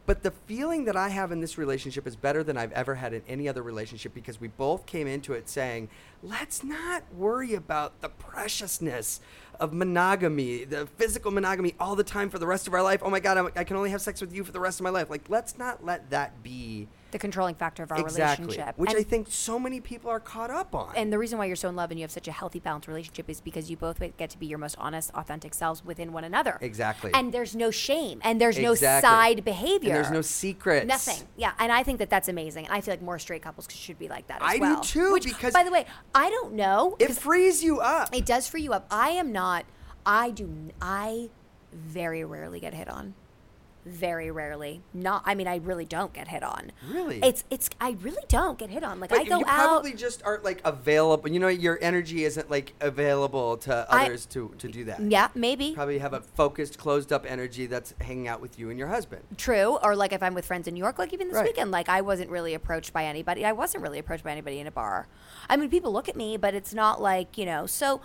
[0.05, 3.13] But the feeling that I have in this relationship is better than I've ever had
[3.13, 5.87] in any other relationship because we both came into it saying,
[6.23, 9.19] let's not worry about the preciousness
[9.59, 13.01] of monogamy, the physical monogamy all the time for the rest of our life.
[13.03, 14.83] Oh my God, I'm, I can only have sex with you for the rest of
[14.83, 15.11] my life.
[15.11, 18.77] Like, let's not let that be The controlling factor of our exactly, relationship.
[18.77, 20.93] which And- I think so many people are caught up on.
[20.95, 22.87] And the reason why you're so in love and you have such a healthy, balanced
[22.87, 26.23] relationship is because you both get to be your most honest, authentic selves within one
[26.23, 26.59] another.
[26.61, 27.09] Exactly.
[27.13, 29.89] And there's no shame and there's no side behavior.
[29.89, 30.85] And there's no secrets.
[30.85, 31.27] Nothing.
[31.35, 31.53] Yeah.
[31.57, 32.65] And I think that that's amazing.
[32.65, 34.81] And I feel like more straight couples should be like that as I do well.
[34.81, 36.95] too, Which, because- by the way, I don't know.
[36.99, 38.15] It frees you up.
[38.15, 38.85] it does free you up.
[38.91, 39.65] I am not.
[40.05, 40.49] I do.
[40.81, 41.29] I
[41.73, 43.13] very rarely get hit on.
[43.85, 44.81] Very rarely.
[44.93, 45.23] Not.
[45.25, 46.71] I mean, I really don't get hit on.
[46.89, 47.19] Really?
[47.23, 47.43] It's.
[47.49, 47.69] It's.
[47.79, 48.99] I really don't get hit on.
[48.99, 49.67] Like But I go you out.
[49.67, 51.29] probably just aren't like available.
[51.29, 54.99] You know, your energy isn't like available to I- others to, to do that.
[55.01, 55.73] Yeah, maybe.
[55.73, 59.23] Probably have a focused, closed up energy that's hanging out with you and your husband.
[59.37, 59.77] True.
[59.81, 61.45] Or like if I'm with friends in New York, like even this Right.
[61.45, 63.45] weekend, like I wasn't really approached by anybody.
[63.45, 65.07] I wasn't really approached by anybody in a bar.
[65.49, 68.01] I mean, people look at me, but it's not like, you know, so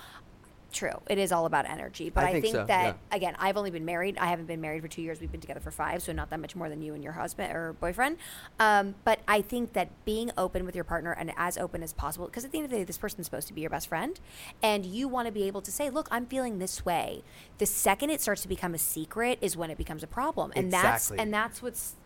[0.75, 1.01] true.
[1.09, 2.11] It is all about energy.
[2.11, 3.17] But I I, think think, so, that, yeah.
[3.17, 4.19] again, I've only been married.
[4.19, 5.21] I haven't been married for two years.
[5.21, 7.55] We've been together for five, so not that much more than you and your husband
[7.55, 8.19] or boyfriend.
[8.59, 12.27] Um, but I think that being open with your partner and as open as possible,
[12.27, 14.21] because at the end of the day, this person's supposed to be your best friend.
[14.63, 17.23] And you want to be able to say, look, I'm feeling this way.
[17.59, 20.53] The second it starts to become a secret is when it becomes a problem.
[20.57, 21.97] And that's and that's what's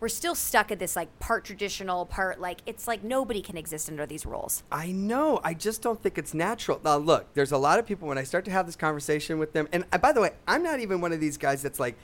[0.00, 3.88] we're still stuck at this like part traditional part like it's like nobody can exist
[3.88, 5.40] under these rules I know.
[5.42, 6.80] I just don't think it's natural.
[6.84, 9.52] Now, look, there's a lot of people when I start to have this conversation with
[9.52, 11.96] them, and uh, by the way, I'm not even one of these guys that's like,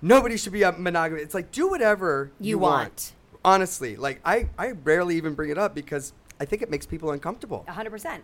[0.00, 1.22] nobody should be a monogamous.
[1.24, 2.80] It's like do whatever you, You want.
[2.82, 3.12] want.
[3.44, 7.10] Honestly, like I, I rarely even bring it up because I think it makes people
[7.10, 7.64] uncomfortable.
[7.68, 8.20] 100%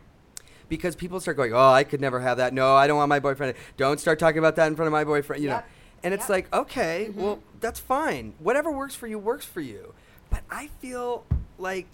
[0.69, 2.53] because people start going, "Oh, I could never have that.
[2.53, 3.55] No, I don't want my boyfriend.
[3.77, 5.61] Don't start talking about that in front of my boyfriend." You Yep.
[5.65, 5.71] know,
[6.03, 6.31] and it's Yep.
[6.31, 7.21] like, okay, Mm-hmm.
[7.21, 8.35] well, that's fine.
[8.39, 9.95] Whatever works for you works for you.
[10.31, 11.25] But I feel
[11.59, 11.87] like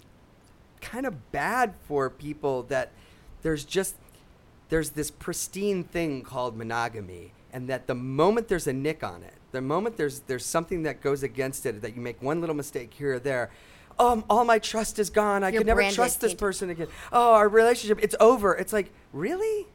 [0.81, 2.91] kind of bad for people that
[3.41, 3.95] there's just
[4.69, 9.35] there's this pristine thing called monogamy, and that the moment there's a nick on it,
[9.51, 12.93] the moment there's there's something that goes against it, that you make one little mistake
[12.93, 13.51] here or there.
[13.97, 15.43] Um, all my trust is gone.
[15.43, 16.87] I Your could never trust this person again.
[17.13, 18.53] Oh, our relationship, it's over.
[18.53, 19.67] It's like, really?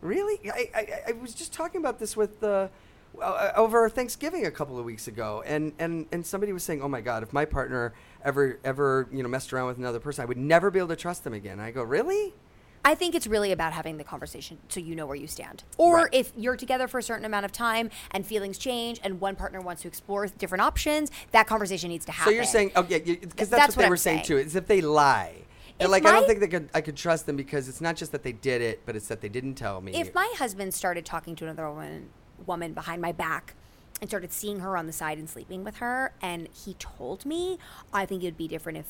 [0.00, 0.38] Really?
[0.48, 2.68] I, I, I was just talking about this with the uh,
[3.20, 6.88] Uh, over Thanksgiving a couple of weeks ago, and, and, and somebody was saying, "Oh
[6.88, 10.24] my God, if my partner ever ever you know messed around with another person, I
[10.26, 12.34] would never be able to trust them again." I go, "Really?"
[12.86, 15.96] i think it's really about having the conversation so you know where you stand or
[15.96, 16.08] Right.
[16.12, 19.62] if you're together for a certain amount of time and feelings change and one partner
[19.62, 22.98] wants to explore different options that conversation needs to happen So you're saying, oh yeah,
[22.98, 24.26] because that's, That's what what they I'm were saying, saying.
[24.26, 24.36] too.
[24.36, 25.32] Is if they lie.
[25.80, 28.12] If like I don't think they could, I could trust them because it's not just
[28.12, 29.94] that they did it, but it's that they didn't tell me.
[29.98, 32.10] if my husband started talking to another woman
[32.46, 33.54] woman behind my back
[34.00, 37.58] and started seeing her on the side and sleeping with her, and he told me,
[37.92, 38.86] I think it would be different if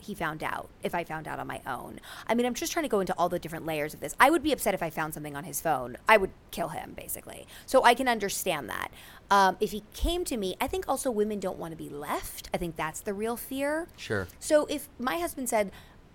[0.00, 2.00] he found out if I found out on my own.
[2.26, 4.14] I mean, I'm just trying to go into all the different layers of this.
[4.18, 5.96] I would be upset if I found something on his phone.
[6.08, 7.46] I would kill him, basically.
[7.66, 8.90] So I can understand that.
[9.30, 12.48] Um, if he came to me, I think also women don't want to be left.
[12.54, 13.88] I think that's the real fear.
[13.96, 14.28] Sure.
[14.38, 15.72] So if my husband said,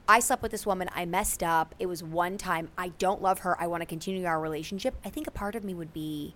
[0.07, 3.39] I slept with this woman, I messed up, it was one time, I don't love
[3.39, 6.35] her, I want to continue our relationship, I think a part of me would be,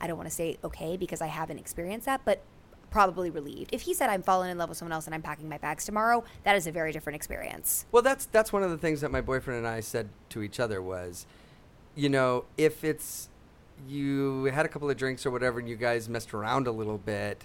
[0.00, 2.42] I don't want to say okay because I haven't experienced that, but
[2.90, 3.70] probably relieved.
[3.72, 5.84] If he said I'm falling in love with someone else and I'm packing my bags
[5.84, 7.86] tomorrow, that is a very different experience.
[7.90, 10.60] Well, that's that's one of the things that my boyfriend and I said to each
[10.60, 11.26] other was,
[11.96, 13.28] you know, if it's
[13.88, 16.98] you had a couple of drinks or whatever and you guys messed around a little
[16.98, 17.44] bit,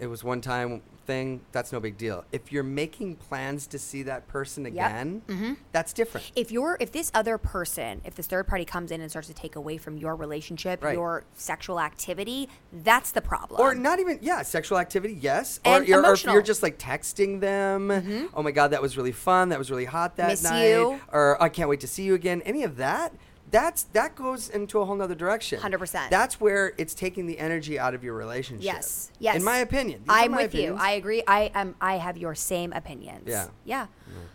[0.00, 2.24] it was one time thing, that's no big deal.
[2.32, 5.54] If you're making plans to see that person again, Mm-hmm.
[5.72, 6.30] that's different.
[6.36, 9.34] If you're if this other person, if this third party comes in and starts to
[9.34, 10.94] take away from your relationship, Right.
[10.94, 13.60] your sexual activity, that's the problem.
[13.60, 15.58] Or not even, yeah, sexual activity, yes.
[15.64, 16.32] And or, you're, or emotional.
[16.32, 16.34] Mm-hmm.
[16.36, 19.48] you're just like texting them, oh my God, that was really fun.
[19.48, 20.68] That was really hot that Miss night.
[20.68, 21.00] you.
[21.10, 22.42] Or I can't wait to see you again.
[22.44, 23.14] Any of that,
[23.50, 25.60] that's that goes into a whole nother direction.
[25.60, 26.10] 100%.
[26.10, 28.64] That's where it's taking the energy out of your relationship.
[28.64, 29.10] Yes.
[29.18, 29.36] Yes.
[29.36, 30.00] In my opinion.
[30.00, 30.76] These I'm my with you.
[30.78, 31.22] I agree.
[31.26, 33.24] I am I have your same opinions.
[33.26, 33.48] Yeah.
[33.64, 33.86] Yeah.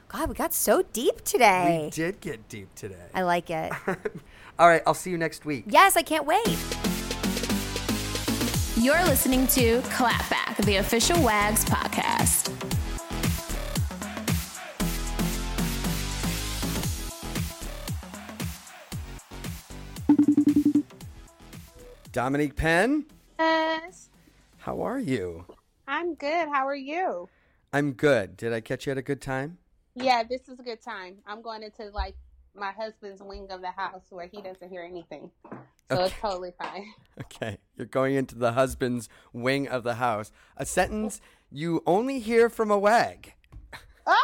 [0.09, 1.81] God, we got so deep today.
[1.85, 3.07] we did get deep today.
[3.15, 3.71] I like it.
[4.59, 5.65] All right, I'll see you next week.
[5.67, 6.45] yes, I can't wait.
[8.77, 12.62] You're listening to Clapback, the official WAGS podcast.
[22.13, 23.07] Dominique Penn,
[23.39, 24.11] Yes.
[24.59, 25.45] how are you?
[25.87, 26.47] I'm good.
[26.47, 27.27] How are you?
[27.73, 28.37] I'm good.
[28.37, 29.57] Did I catch you at a good time?
[29.95, 31.15] Yeah, this is a good time.
[31.25, 32.15] I'm going into like
[32.55, 35.31] my husband's wing of the house where he doesn't hear anything.
[35.89, 36.85] So it's totally fine.
[37.19, 40.31] Okay, you're going into the husband's wing of the house.
[40.57, 41.19] A sentence
[41.51, 43.33] you only hear from a wag.
[44.05, 44.15] Ah!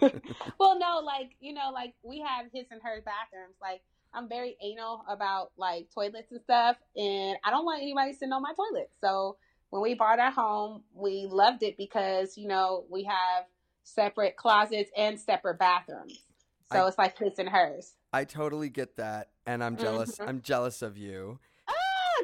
[0.58, 3.56] well, no, like, you know, like we have his and her bathrooms.
[3.60, 3.82] Like,
[4.14, 8.42] I'm very anal about like toilets and stuff, and I don't want anybody sitting on
[8.42, 8.90] my toilet.
[9.00, 9.36] So
[9.70, 13.44] when we bought our home, we loved it because, you know, we have
[13.84, 16.24] separate closets and separate bathrooms.
[16.72, 17.94] So I- it's like his and hers.
[18.12, 20.18] I totally get that, and I'm jealous.
[20.18, 21.38] I'm jealous of you.
[21.68, 21.74] Ah,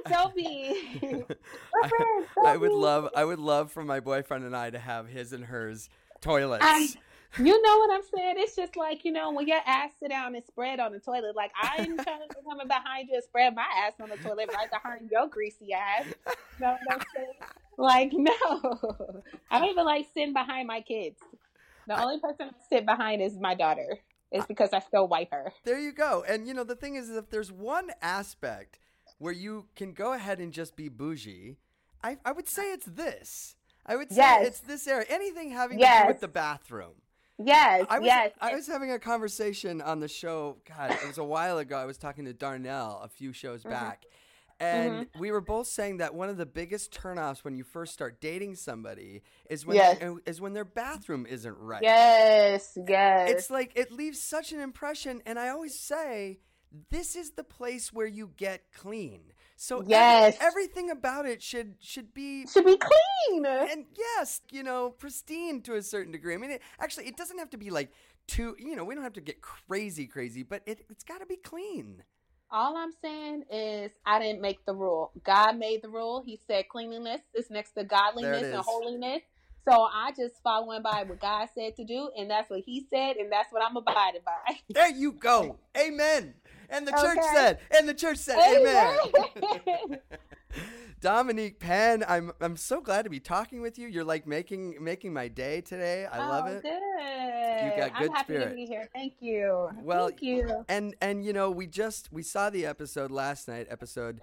[0.09, 0.75] don't be.
[1.83, 1.91] I,
[2.47, 5.45] I would love, I would love for my boyfriend and I to have his and
[5.45, 5.91] hers
[6.23, 6.65] toilets.
[6.65, 6.89] Um,
[7.39, 8.35] you know what I'm saying?
[8.39, 11.35] It's just like, you know, when your ass sit down and spread on the toilet,
[11.35, 14.51] like I ain't trying to come behind you and spread my ass on the toilet
[14.55, 16.07] right behind your greasy ass.
[16.07, 17.25] You know what I'm?
[17.77, 19.23] Like, no.
[19.51, 21.19] I don't even like sitting behind my kids.
[21.87, 23.99] The only person I sit behind is my daughter.
[24.31, 25.53] It's because I still wipe her.
[25.65, 26.25] There you go.
[26.27, 28.79] And you know, the thing is, if there's one aspect
[29.19, 31.57] where you can go ahead and just be bougie,
[32.03, 32.75] I, I would say ah.
[32.75, 33.57] it's this.
[33.87, 34.47] I would say Yes.
[34.47, 35.07] it's this area.
[35.09, 36.95] Anything having to do with the bathroom.
[37.43, 38.33] Yes, I was, yes.
[38.41, 40.59] I was having a conversation on the show.
[40.69, 41.77] God, it was a while ago.
[41.77, 43.71] I was talking to Darnell a few shows Mm-hmm.
[43.71, 44.05] back.
[44.61, 48.21] And we were both saying that one of the biggest turnoffs when you first start
[48.21, 50.01] dating somebody is when Yes.
[50.27, 51.83] is when their bathroom isn't right.
[51.83, 53.31] yes, yes.
[53.33, 56.39] It's like it leaves such an impression, and I always say
[56.91, 59.33] this is the place where you get clean.
[59.57, 60.37] So every- Yes.
[60.41, 63.47] everything about it should should be should be clean.
[63.47, 66.35] and yes, you know, pristine to a certain degree.
[66.35, 67.93] I mean, it, actually, it doesn't have to be like
[68.27, 68.57] too.
[68.59, 71.37] You know, we don't have to get crazy, crazy, but it, it's got to be
[71.37, 72.03] clean.
[72.51, 75.13] All I'm saying is I didn't make the rule.
[75.25, 76.23] God made the rule.
[76.25, 79.23] He said cleanliness is next to godliness and holiness.
[79.67, 83.17] So I just following by what God said to do, and that's what He said,
[83.17, 84.59] and that's what I'm abiding by.
[84.69, 85.57] There you go.
[85.77, 86.35] Amen.
[86.71, 87.35] And the church Okay.
[87.35, 89.99] said, and the church said, Amen.
[91.01, 93.89] Dominique Penn, I'm I'm so glad to be talking with you.
[93.89, 96.07] You're like making making my day today.
[96.07, 96.63] I love oh, it.
[96.63, 97.77] Good.
[97.77, 98.49] got good I'm happy spirit.
[98.51, 98.89] to be here.
[98.95, 99.69] Thank you.
[99.83, 100.65] Well, Thank you.
[100.69, 104.21] And and you know, we just we saw the episode last night, episode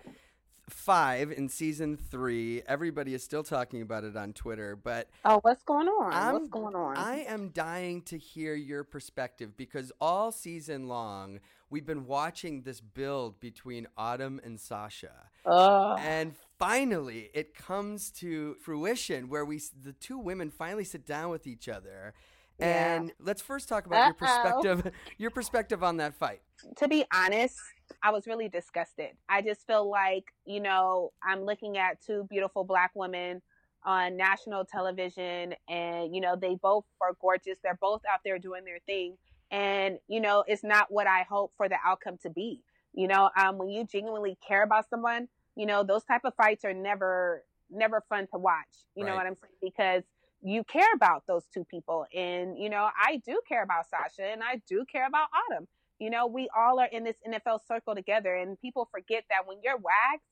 [0.72, 2.64] five in season three.
[2.68, 6.14] Everybody is still talking about it on Twitter, but Oh, what's going on?
[6.14, 6.98] I'm, what's going on?
[6.98, 11.40] I am dying to hear your perspective because all season long
[11.72, 15.30] we've been watching this build between Autumn and Sasha.
[15.46, 16.00] Ugh.
[16.00, 21.48] And finally, it comes to fruition where we, the two women, finally sit down with
[21.48, 22.14] each other.
[22.60, 22.96] Yeah.
[22.96, 24.60] And let's first talk about your Uh-oh.
[24.62, 26.42] perspective, your perspective on that fight.
[26.78, 27.58] to be honest,
[28.04, 29.12] I was really disgusted.
[29.30, 33.42] I just feel like, you know, I'm looking at two beautiful black women
[33.84, 37.58] on national television and, you know, they both are gorgeous.
[37.64, 39.18] They're both out there doing their thing.
[39.52, 42.62] And, you know, it's not what I hope for the outcome to be.
[42.94, 46.66] You know, um, when you genuinely care about someone, you know, those type of fights
[46.66, 48.86] are never never fun to watch.
[48.96, 49.54] You know what I'm saying?
[49.62, 50.04] Because
[50.44, 52.06] you care about those two people.
[52.14, 55.68] And, you know, I do care about Sasha and I do care about Autumn.
[56.00, 59.60] You know, we all are in this NFL circle together and people forget that when
[59.64, 60.24] you're wags,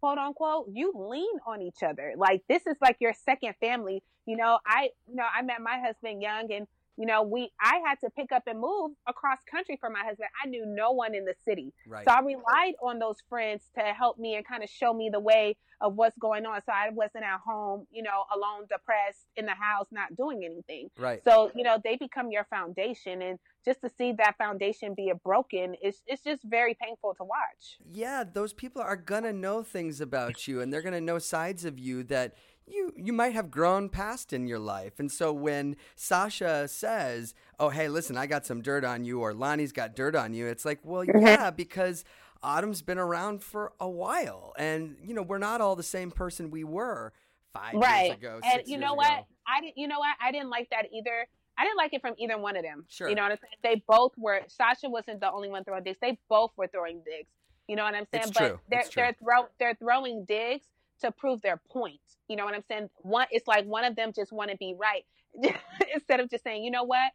[0.00, 2.14] quote unquote, you lean on each other.
[2.16, 4.02] Like this is like your second family.
[4.26, 6.66] You know, I you know, I met my husband young and
[6.98, 10.28] you know, we I had to pick up and move across country for my husband.
[10.44, 11.72] I knew no one in the city.
[11.86, 12.04] Right.
[12.04, 15.20] So I relied on those friends to help me and kind of show me the
[15.20, 16.60] way of what's going on.
[16.66, 20.88] So I wasn't at home, you know, alone, depressed in the house, not doing anything.
[20.98, 21.22] Right.
[21.22, 25.74] So, you know, they become your foundation and just to see that foundation be broken,
[25.82, 27.78] it's it's just very painful to watch.
[27.86, 31.78] yeah, those people are gonna know things about you, and they're gonna know sides of
[31.78, 32.34] you that
[32.70, 34.98] you you might have grown past in your life.
[34.98, 39.34] And so when Sasha says, "Oh, hey, listen, I got some dirt on you," or
[39.34, 41.26] Lonnie's got dirt on you, it's like, well, mm-hmm.
[41.26, 42.04] yeah, because
[42.42, 46.50] Autumn's been around for a while, and you know we're not all the same person
[46.50, 47.12] we were
[47.52, 48.06] five right.
[48.06, 48.40] years ago.
[48.44, 48.96] and you know ago.
[48.96, 49.24] what?
[49.46, 50.16] I didn't you know what?
[50.20, 51.26] I didn't like that either.
[51.56, 52.84] I didn't like it from either one of them.
[52.88, 53.08] Sure.
[53.08, 53.54] You know what I'm saying?
[53.62, 55.98] They both were Sasha wasn't the only one throwing digs.
[56.00, 57.28] They both were throwing digs.
[57.66, 58.24] You know what I'm saying?
[58.28, 58.60] It's but true.
[58.70, 59.02] they're It's true.
[59.02, 60.64] they're throw they're throwing digs
[61.00, 62.00] to prove their point.
[62.28, 62.90] You know what I'm saying?
[62.96, 65.04] One it's like one of them just want to be right
[65.94, 67.12] instead of just saying, you know what?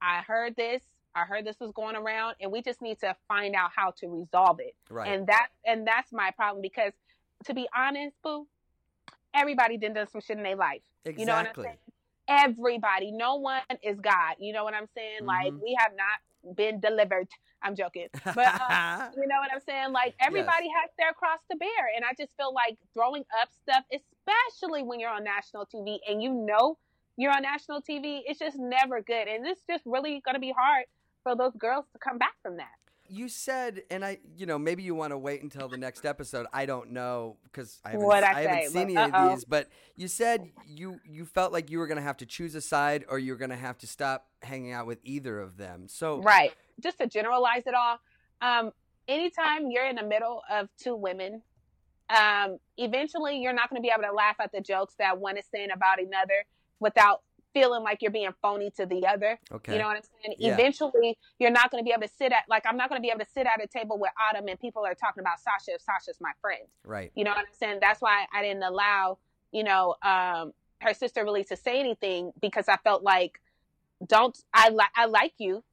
[0.00, 0.82] I heard this.
[1.14, 4.08] I heard this was going around, and we just need to find out how to
[4.08, 4.74] resolve it.
[4.90, 5.08] Right.
[5.12, 6.92] And that and that's my problem because,
[7.46, 8.46] to be honest, boo,
[9.34, 10.82] everybody done done some shit in their life.
[11.04, 11.64] You know what I'm Exactly.
[11.64, 11.78] saying?
[12.28, 13.10] Everybody.
[13.10, 14.36] No one is God.
[14.38, 15.24] You know what I'm saying?
[15.24, 15.62] Like Mhm.
[15.62, 17.28] we have not been delivered.
[17.62, 19.92] I'm joking, but uh, you know what I'm saying?
[19.92, 23.84] Like everybody has their cross to bear, and I just feel like throwing up stuff,
[23.92, 26.78] especially when you're on national TV and you know
[27.16, 30.84] you're on national TV, it's just never good, and it's just really gonna be hard
[31.24, 32.68] for those girls to come back from that.
[33.10, 36.46] You said, and I, you know, maybe you want to wait until the next episode.
[36.52, 39.08] I don't know because I haven't, What'd I I haven't seen any Uh-oh.
[39.08, 39.44] of these.
[39.46, 42.60] But you said you you felt like you were going to have to choose a
[42.60, 45.86] side, or you were going to have to stop hanging out with either of them.
[45.88, 46.52] So Right.
[46.80, 47.98] Just to generalize it all,
[48.40, 48.72] um,
[49.06, 51.42] anytime you're in the middle of two women,
[52.10, 55.36] um, eventually you're not going to be able to laugh at the jokes that one
[55.36, 56.44] is saying about another
[56.80, 59.38] without feeling like you're being phony to the other.
[59.50, 59.72] Okay.
[59.72, 60.36] You know what I'm saying?
[60.38, 60.54] Yeah.
[60.54, 63.02] Eventually, you're not going to be able to sit at like I'm not going to
[63.02, 65.74] be able to sit at a table with Autumn and people are talking about Sasha
[65.74, 66.62] if Sasha's my friend.
[66.84, 67.78] right, You know what I'm saying?
[67.80, 69.18] That's why I didn't allow,
[69.52, 73.40] you know, um, her sister really to say anything because I felt like,
[74.06, 75.64] don't I like I like you,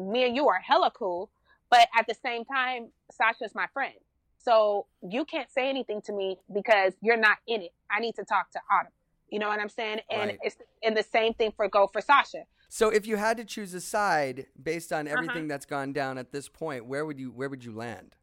[0.00, 1.30] me and you are hella cool,
[1.70, 3.94] but at the same time, Sasha's my friend,
[4.38, 7.72] so you can't say anything to me because you're not in it.
[7.90, 8.92] I need to talk to Autumn.
[9.28, 10.00] You know what I'm saying?
[10.10, 10.38] And Right.
[10.42, 12.46] it's and the same thing for go for Sasha.
[12.68, 15.16] So if you had to choose a side based on Uh-huh.
[15.16, 18.16] everything that's gone down at this point, where would you where would you land?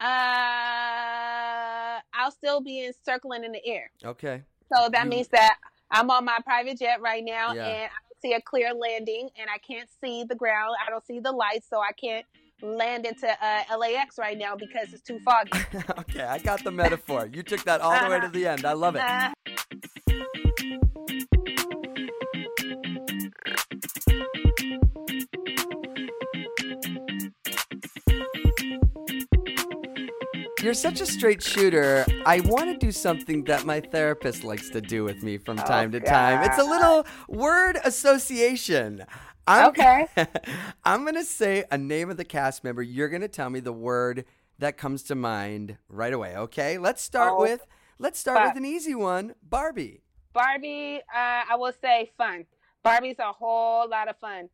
[0.00, 0.06] Uh,
[2.14, 3.90] I'll still be in circling in the air.
[4.04, 4.42] Okay.
[4.74, 5.58] So that You- means that
[5.90, 7.66] I'm on my private jet right now Yeah.
[7.66, 10.74] and see a clear landing and I can't see the ground.
[10.86, 12.24] I don't see the lights, so I can't
[12.62, 15.50] land into uh, LAX right now because it's too foggy.
[15.98, 17.28] okay, I got the metaphor.
[17.32, 18.30] You took that all the way to Uh-huh.
[18.32, 18.64] the end.
[18.64, 19.02] I love it.
[30.66, 32.04] You're such a straight shooter.
[32.26, 35.92] I want to do something that my therapist likes to do with me from time
[35.92, 36.42] to time.
[36.42, 39.04] It's a little word association.
[39.46, 40.08] I'm, Okay.
[40.84, 42.82] I'm going to say a name of the cast member.
[42.82, 44.24] You're going to tell me the word
[44.58, 46.78] that comes to mind right away, okay?
[46.78, 47.64] Let's start Oh, with
[48.00, 49.36] let's start with an easy one.
[49.48, 50.02] Barbie.
[50.32, 52.44] Barbie, uh, I will say fun.
[52.82, 54.48] Barbie's a whole lot of fun.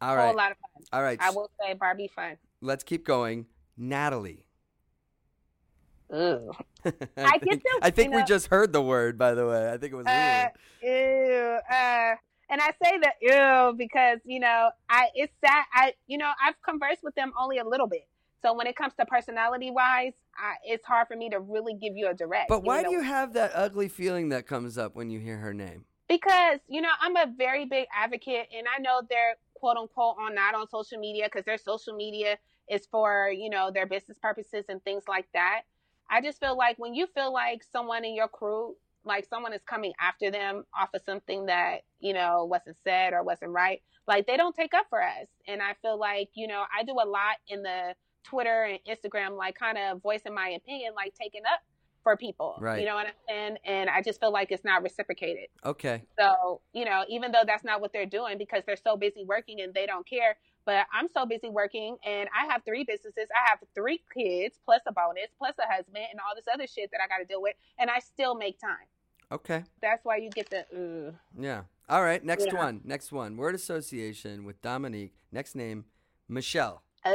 [0.00, 0.82] All whole lot of fun.
[0.92, 1.20] All right.
[1.22, 2.36] I will say Barbie fun.
[2.60, 3.46] Let's keep going.
[3.76, 4.45] Natalie.
[6.12, 6.56] Ugh.
[6.84, 9.70] I, I get think, I think we know- just heard the word, by the way.
[9.72, 10.48] I think it was Uh,
[10.82, 12.14] ew, uh,
[12.48, 15.64] and I say that ew because you know I it's sad.
[15.72, 18.06] I you know I've conversed with them only a little bit,
[18.40, 21.96] so when it comes to personality wise, I, it's hard for me to really give
[21.96, 22.48] you a direct.
[22.48, 25.52] But why do you have that ugly feeling that comes up when you hear her
[25.52, 25.84] name?
[26.08, 30.34] because you know I'm a very big advocate, and I know they're quote unquote on
[30.34, 32.38] not on social media because their social media
[32.70, 35.62] is for you know their business purposes and things like that.
[36.10, 38.74] I just feel like when you feel like someone in your crew,
[39.04, 43.22] like someone is coming after them off of something that you know wasn't said or
[43.22, 45.26] wasn't right, like they don't take up for us.
[45.46, 49.36] And I feel like you know I do a lot in the Twitter and Instagram,
[49.36, 51.60] like kind of voicing my opinion, like taking up
[52.02, 52.56] for people.
[52.60, 52.80] Right.
[52.80, 53.56] You know what I'm saying?
[53.64, 55.48] And I just feel like it's not reciprocated.
[55.64, 56.04] Okay.
[56.16, 59.60] So, you know, even though that's not what they're doing because they're so busy working
[59.60, 60.36] and they don't care,
[60.66, 63.28] but I'm so busy working and I have three businesses.
[63.34, 66.90] I have three kids plus a bonus, plus a husband and all this other shit
[66.90, 67.54] that I got to deal with.
[67.78, 68.86] And I still make time.
[69.32, 69.62] Okay.
[69.80, 71.62] That's why you get the, uh, Yeah.
[71.88, 72.22] All right.
[72.22, 72.54] Next Yeah.
[72.56, 72.80] one.
[72.84, 73.36] Next one.
[73.36, 75.14] Word association with Dominique.
[75.30, 75.84] Next name,
[76.28, 76.82] Michelle.
[77.04, 77.12] Ah,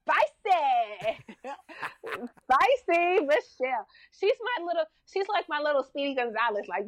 [0.00, 1.18] spicy,
[2.04, 3.86] spicy Michelle.
[4.12, 4.84] She's my little.
[5.12, 6.66] She's like my little Speedy Gonzalez.
[6.68, 6.86] Like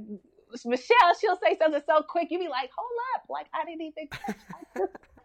[0.65, 4.89] Michelle, she'll say something so quick, you be like, "Hold up!" Like I didn't even.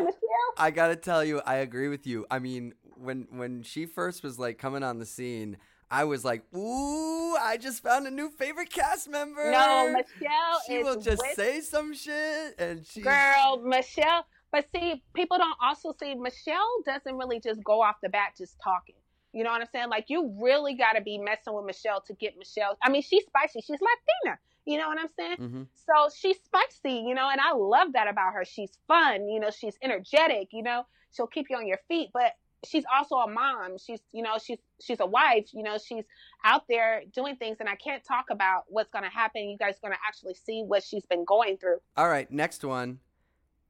[0.04, 0.54] Michelle.
[0.56, 2.26] I gotta tell you, I agree with you.
[2.30, 5.56] I mean, when when she first was like coming on the scene,
[5.90, 10.82] I was like, "Ooh, I just found a new favorite cast member." No, Michelle She
[10.82, 13.00] will just with- say some shit, and she.
[13.00, 14.26] Girl, Michelle.
[14.52, 18.56] But see, people don't also see Michelle doesn't really just go off the bat just
[18.62, 18.96] talking.
[19.32, 19.90] You know what I'm saying?
[19.90, 22.76] Like you really got to be messing with Michelle to get Michelle.
[22.82, 23.60] I mean, she's spicy.
[23.60, 24.38] She's Latina.
[24.70, 25.36] You know what I'm saying?
[25.38, 25.66] Mhm.
[25.74, 28.44] So she's spicy, you know, and I love that about her.
[28.44, 32.34] She's fun, you know, she's energetic, you know, she'll keep you on your feet, but
[32.64, 33.78] she's also a mom.
[33.78, 36.04] She's, you know, she's she's a wife, you know, she's
[36.44, 39.48] out there doing things and I can't talk about what's going to happen.
[39.48, 41.78] You guys are going to actually see what she's been going through.
[41.96, 43.00] All right, next one,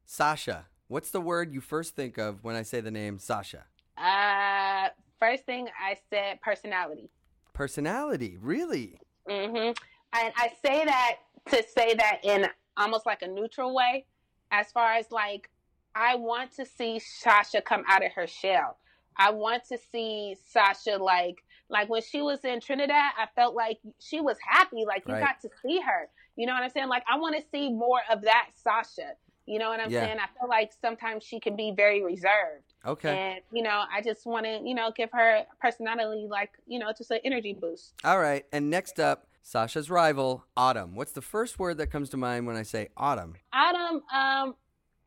[0.04, 0.66] Sasha.
[0.88, 3.64] What's the word you first think of when I say the name Sasha?
[3.96, 4.88] Uh
[5.18, 7.10] first thing I said personality.
[7.54, 8.98] Personality, really?
[9.28, 9.70] hmm
[10.12, 11.16] And I say that
[11.50, 12.46] to say that in
[12.76, 14.06] almost like a neutral way,
[14.50, 15.48] as far as like,
[15.94, 18.78] I want to see Sasha come out of her shell.
[19.16, 23.78] I want to see Sasha like, like when she was in Trinidad, I felt like
[23.98, 24.84] she was happy.
[24.86, 25.20] Like you Right.
[25.20, 26.08] got to see her.
[26.36, 26.88] You know what I'm saying?
[26.88, 29.12] Like I want to see more of that Sasha.
[29.46, 30.06] You know what I'm Yeah.
[30.06, 30.18] saying?
[30.18, 32.74] I feel like sometimes she can be very reserved.
[32.86, 33.12] Okay.
[33.12, 36.92] And, you know, I just want to, you know, give her personality like, you know,
[36.96, 37.94] just an energy boost.
[38.04, 40.94] All right, and next up, Sasha's rival, Autumn.
[40.94, 43.34] What's the first word that comes to mind when I say Autumn?
[43.52, 44.54] Autumn, um,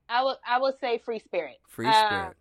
[0.09, 1.57] I would I would say free spirit.
[1.67, 2.35] Free spirit.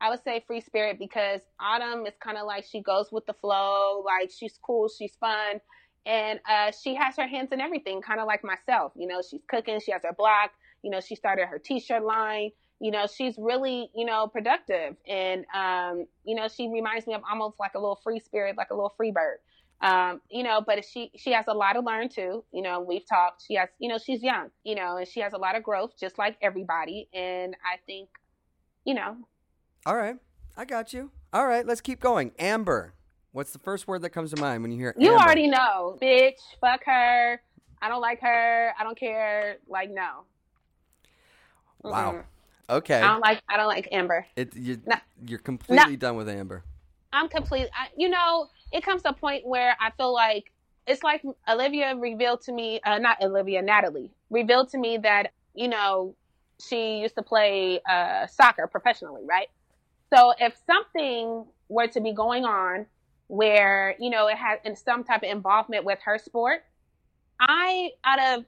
[0.00, 3.32] I would say free spirit because Autumn is kind of like she goes with the
[3.32, 5.60] flow, like she's cool, she's fun,
[6.06, 8.92] and uh, she has her hands in everything, kind of like myself.
[8.94, 10.50] You know, she's cooking, she has her blog.
[10.82, 12.50] You know, she started her t-shirt line.
[12.80, 17.22] You know, she's really you know productive, and um, you know, she reminds me of
[17.28, 19.38] almost like a little free spirit, like a little free bird.
[19.80, 22.44] Um, you know, but she she has a lot to learn too.
[22.52, 23.44] You know, we've talked.
[23.46, 24.50] She has, you know, she's young.
[24.64, 27.08] You know, and she has a lot of growth, just like everybody.
[27.12, 28.08] And I think,
[28.84, 29.16] you know,
[29.86, 30.16] All right,
[30.56, 31.10] I got you.
[31.32, 32.32] All right, let's keep going.
[32.38, 32.94] Amber.
[33.32, 35.04] What's the first word that comes to mind when you hear Amber?
[35.04, 35.22] You Amber?
[35.22, 36.40] already know, bitch.
[36.60, 37.40] Fuck her.
[37.80, 38.72] I don't like her.
[38.78, 39.58] I don't care.
[39.68, 40.24] Like no.
[41.82, 42.12] Wow.
[42.12, 42.24] Mm-mm.
[42.70, 43.00] Okay.
[43.00, 43.42] I don't like.
[43.48, 44.26] I don't like Amber.
[44.34, 44.96] It, you, No.
[45.26, 46.64] You're completely done with Amber.
[47.12, 47.68] I'm complete.
[47.74, 50.52] I, you know, it comes to a point where I feel like
[50.86, 55.68] it's like Olivia revealed to me, uh, not Olivia, Natalie revealed to me that you
[55.68, 56.14] know
[56.60, 59.48] she used to play uh, soccer professionally, right?
[60.14, 62.86] So if something were to be going on
[63.28, 66.60] where you know it had some type of involvement with her sport,
[67.40, 68.44] I out of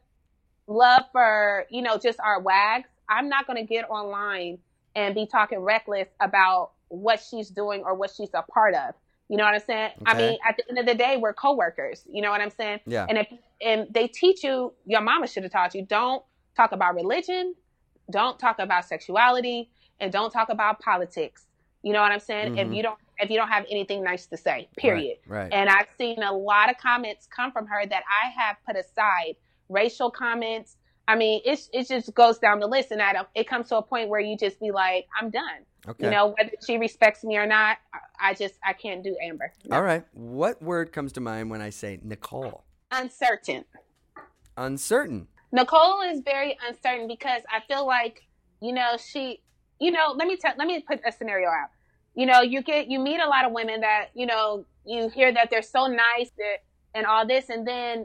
[0.67, 4.59] love for you know just our wags, I'm not going to get online
[4.97, 8.95] and be talking reckless about what she's doing or what she's a part of.
[9.29, 9.93] You know what I'm saying?
[10.07, 12.05] I mean, at the end of the day, we're coworkers.
[12.11, 12.81] You know what I'm saying?
[12.85, 13.07] Yeah.
[13.09, 13.29] And if
[13.63, 16.25] and they teach you, your mama should have taught you, don't
[16.57, 17.55] talk about religion,
[18.11, 19.71] don't talk about sexuality,
[20.01, 21.47] and don't talk about politics.
[21.83, 22.59] You know what I'm saying?
[22.59, 22.77] If Mhm.
[22.77, 25.19] you don't if you don't have anything nice to say, period.
[25.27, 25.43] Right.
[25.43, 25.53] right.
[25.53, 29.37] And I've seen a lot of comments come from her that I have put aside.
[29.69, 30.77] Racial comments.
[31.07, 33.77] I mean, it's it just goes down the list, and I don't, it comes to
[33.77, 35.67] a point where you just be like, I'm done.
[35.91, 36.05] Okay.
[36.07, 37.79] You know, whether she respects me or not,
[38.21, 39.53] I- just I can't do Amber.
[39.67, 39.77] No.
[39.77, 40.05] All right.
[40.13, 42.65] What word comes to mind when I say Nicole?
[42.91, 43.65] Uncertain.
[44.57, 45.29] Uncertain.
[45.53, 48.23] Nicole is very uncertain because I feel like,
[48.61, 49.43] you know, she,
[49.81, 51.71] you know, let me tell, let me put a scenario out.
[52.15, 55.33] You know, you get, you meet a lot of women that, you know, you hear
[55.33, 56.59] that they're so nice that,
[56.95, 58.05] and all this, and then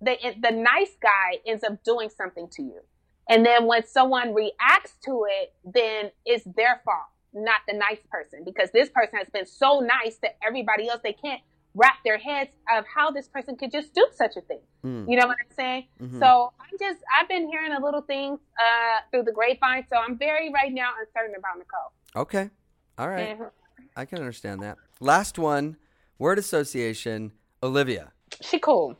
[0.00, 2.80] the the nice guy ends up doing something to you,
[3.28, 8.42] and then when someone reacts to it, then it's their fault, not the nice person,
[8.44, 11.40] because this person has been so nice to everybody else, they can't
[11.74, 14.60] wrap their heads of how this person could just do such a thing.
[14.82, 15.08] Hmm.
[15.08, 15.86] You know what I'm saying?
[16.00, 16.18] Mhm.
[16.18, 19.86] So I'm just I've been hearing a little things uh, through the grapevine.
[19.88, 21.92] So I'm very right now uncertain about Nicole.
[22.14, 22.50] Okay.
[22.98, 23.38] All right.
[23.38, 23.50] Mhm.
[23.96, 24.76] I can understand that.
[25.00, 25.76] Last one.
[26.18, 27.32] Word association.
[27.62, 28.12] Olivia.
[28.42, 28.96] She cool.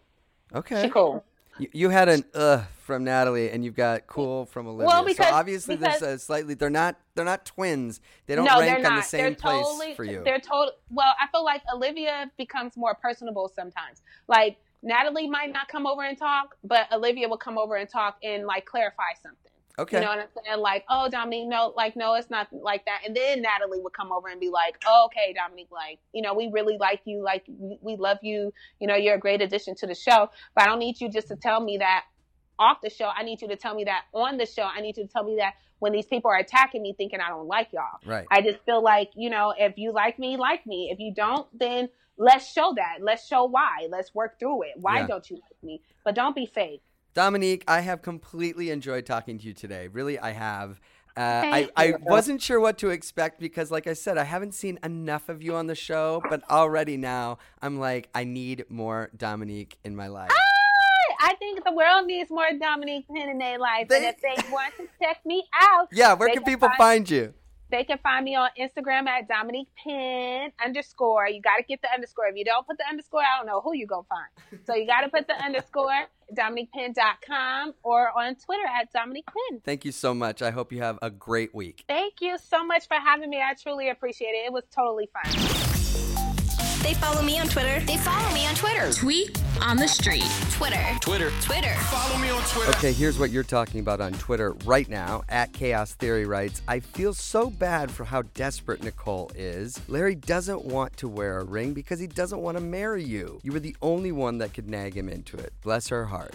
[0.54, 0.82] Okay.
[0.82, 1.24] She cool.
[1.58, 4.86] You, you had an uh from Natalie, and you've got cool from Olivia.
[4.86, 6.54] Well, because- so obviously because- there's a slightly.
[6.54, 6.96] They're not.
[7.14, 8.00] They're not twins.
[8.26, 10.22] They don't no, rank on the same they're place totally, for you.
[10.24, 10.72] They're total.
[10.90, 14.02] Well, I feel like Olivia becomes more personable sometimes.
[14.28, 18.16] Like Natalie might not come over and talk, but Olivia will come over and talk
[18.22, 19.51] and like clarify something.
[19.78, 19.98] Okay.
[19.98, 20.60] You know what I'm saying?
[20.60, 23.00] Like, oh, Dominique, no, like, no, it's not like that.
[23.06, 26.34] And then Natalie would come over and be like, oh, okay, Dominique, like, you know,
[26.34, 27.22] we really like you.
[27.22, 28.52] Like, we, we love you.
[28.80, 30.28] You know, you're a great addition to the show.
[30.54, 32.04] But I don't need you just to tell me that
[32.58, 33.08] off the show.
[33.14, 34.62] I need you to tell me that on the show.
[34.62, 37.28] I need you to tell me that when these people are attacking me thinking I
[37.28, 37.98] don't like y'all.
[38.06, 38.26] Right.
[38.30, 40.90] I just feel like, you know, if you like me, like me.
[40.92, 42.98] If you don't, then let's show that.
[43.00, 43.88] Let's show why.
[43.90, 44.72] Let's work through it.
[44.76, 45.06] Why Yeah.
[45.08, 45.82] don't you like me?
[46.04, 46.82] But don't be fake.
[47.14, 49.88] Dominique, I have completely enjoyed talking to you today.
[49.88, 50.80] Really, I have.
[51.14, 54.78] Uh, I, I wasn't sure what to expect because, like I said, I haven't seen
[54.82, 59.76] enough of you on the show, but already now I'm like, I need more Dominique
[59.84, 60.30] in my life.
[61.20, 63.88] I think the world needs more Dominique Penn in their life.
[63.88, 67.08] They- and if they want to check me out, Yeah, where they can people find
[67.08, 67.34] you?
[67.72, 71.26] They can find me on Instagram at Dominique Penn underscore.
[71.26, 72.26] You got to get the underscore.
[72.26, 74.62] If you don't put the underscore, I don't know who you're going to find.
[74.66, 79.60] So you got to put the underscore, at DominiquePenn.com, or on Twitter at Dominique Penn.
[79.64, 80.42] Thank you so much.
[80.42, 81.84] I hope you have a great week.
[81.88, 83.40] Thank you so much for having me.
[83.40, 84.44] I truly appreciate it.
[84.44, 85.61] It was totally fun.
[86.82, 87.78] They follow me on Twitter.
[87.86, 88.92] They follow me on Twitter.
[88.92, 90.28] Tweet on the street.
[90.50, 90.84] Twitter.
[91.00, 91.30] Twitter.
[91.40, 91.72] Twitter.
[91.74, 92.70] Follow me on Twitter.
[92.70, 95.22] Okay, here's what you're talking about on Twitter right now.
[95.28, 99.80] At Chaos Theory writes, I feel so bad for how desperate Nicole is.
[99.86, 103.38] Larry doesn't want to wear a ring because he doesn't want to marry you.
[103.44, 105.52] You were the only one that could nag him into it.
[105.62, 106.34] Bless her heart.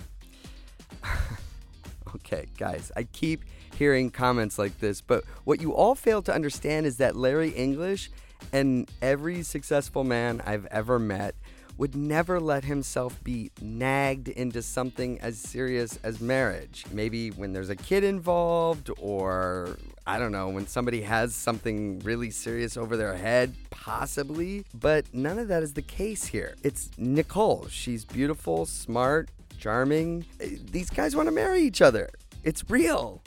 [2.16, 3.44] okay, guys, I keep
[3.76, 8.10] hearing comments like this, but what you all fail to understand is that Larry English
[8.54, 11.36] and every successful man I've ever met
[11.78, 16.86] would never let himself be nagged into something as serious as marriage.
[16.92, 19.78] Maybe when there's a kid involved, or
[20.08, 24.66] I don't know, when somebody has something really serious over their head, possibly.
[24.74, 26.56] But none of that is the case here.
[26.64, 27.68] It's Nicole.
[27.70, 29.30] She's beautiful, smart,
[29.60, 30.26] charming.
[30.40, 32.10] Eh, These guys want to marry each other.
[32.44, 33.22] It's real.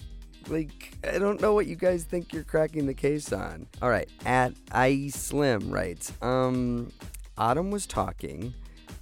[0.49, 3.66] Like, I don't know what you guys think you're cracking the case on.
[3.80, 6.91] All right, at IE Slim writes, um,
[7.38, 8.53] Autumn was talking,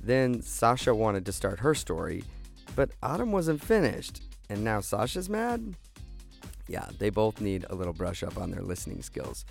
[0.00, 2.24] then Sasha wanted to start her story,
[2.76, 5.74] but Autumn wasn't finished, and now Sasha's mad?
[6.68, 9.44] Yeah, they both need a little brush up on their listening skills.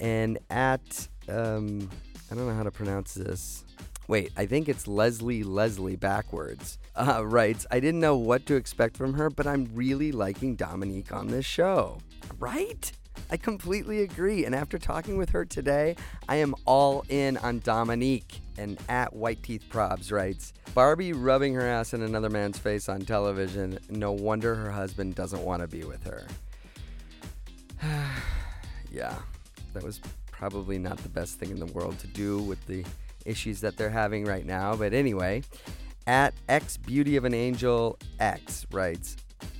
[0.00, 1.90] And at, um,
[2.30, 3.64] I don't know how to pronounce this.
[4.06, 6.78] Wait, I think it's Leslie Leslie backwards.
[6.94, 11.12] Uh, writes, I didn't know what to expect from her, but I'm really liking Dominique
[11.12, 11.98] on this show.
[12.38, 12.92] Right?
[13.30, 14.44] I completely agree.
[14.44, 15.96] And after talking with her today,
[16.28, 18.40] I am all in on Dominique.
[18.58, 23.00] And at White Teeth Probs writes, Barbie rubbing her ass in another man's face on
[23.00, 23.78] television.
[23.88, 26.26] No wonder her husband doesn't want to be with her.
[28.92, 29.16] yeah,
[29.72, 30.00] that was
[30.30, 32.84] probably not the best thing in the world to do with the
[33.24, 34.76] issues that they're having right now.
[34.76, 35.42] But anyway,
[36.06, 39.16] at X Beauty of an Angel X writes,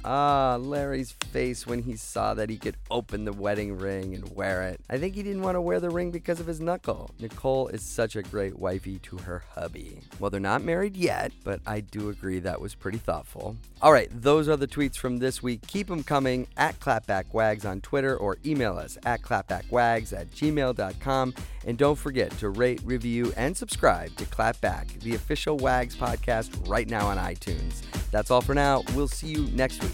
[0.06, 4.62] Ah, Larry's face when he saw that he could open the wedding ring and wear
[4.64, 4.80] it.
[4.90, 7.10] I think he didn't want to wear the ring because of his knuckle.
[7.18, 10.00] Nicole is such a great wifey to her hubby.
[10.18, 13.56] Well, they're not married yet, but I do agree that was pretty thoughtful.
[13.80, 15.66] All right, those are the tweets from this week.
[15.66, 21.34] Keep them coming at clapbackwags on Twitter or email us at clapbackwags at gmail.com.
[21.66, 26.86] And don't forget to rate, review, and subscribe to Clapback, the official WAGS podcast, right
[26.88, 27.82] now on iTunes.
[28.10, 28.82] That's all for now.
[28.94, 29.93] We'll see you next week.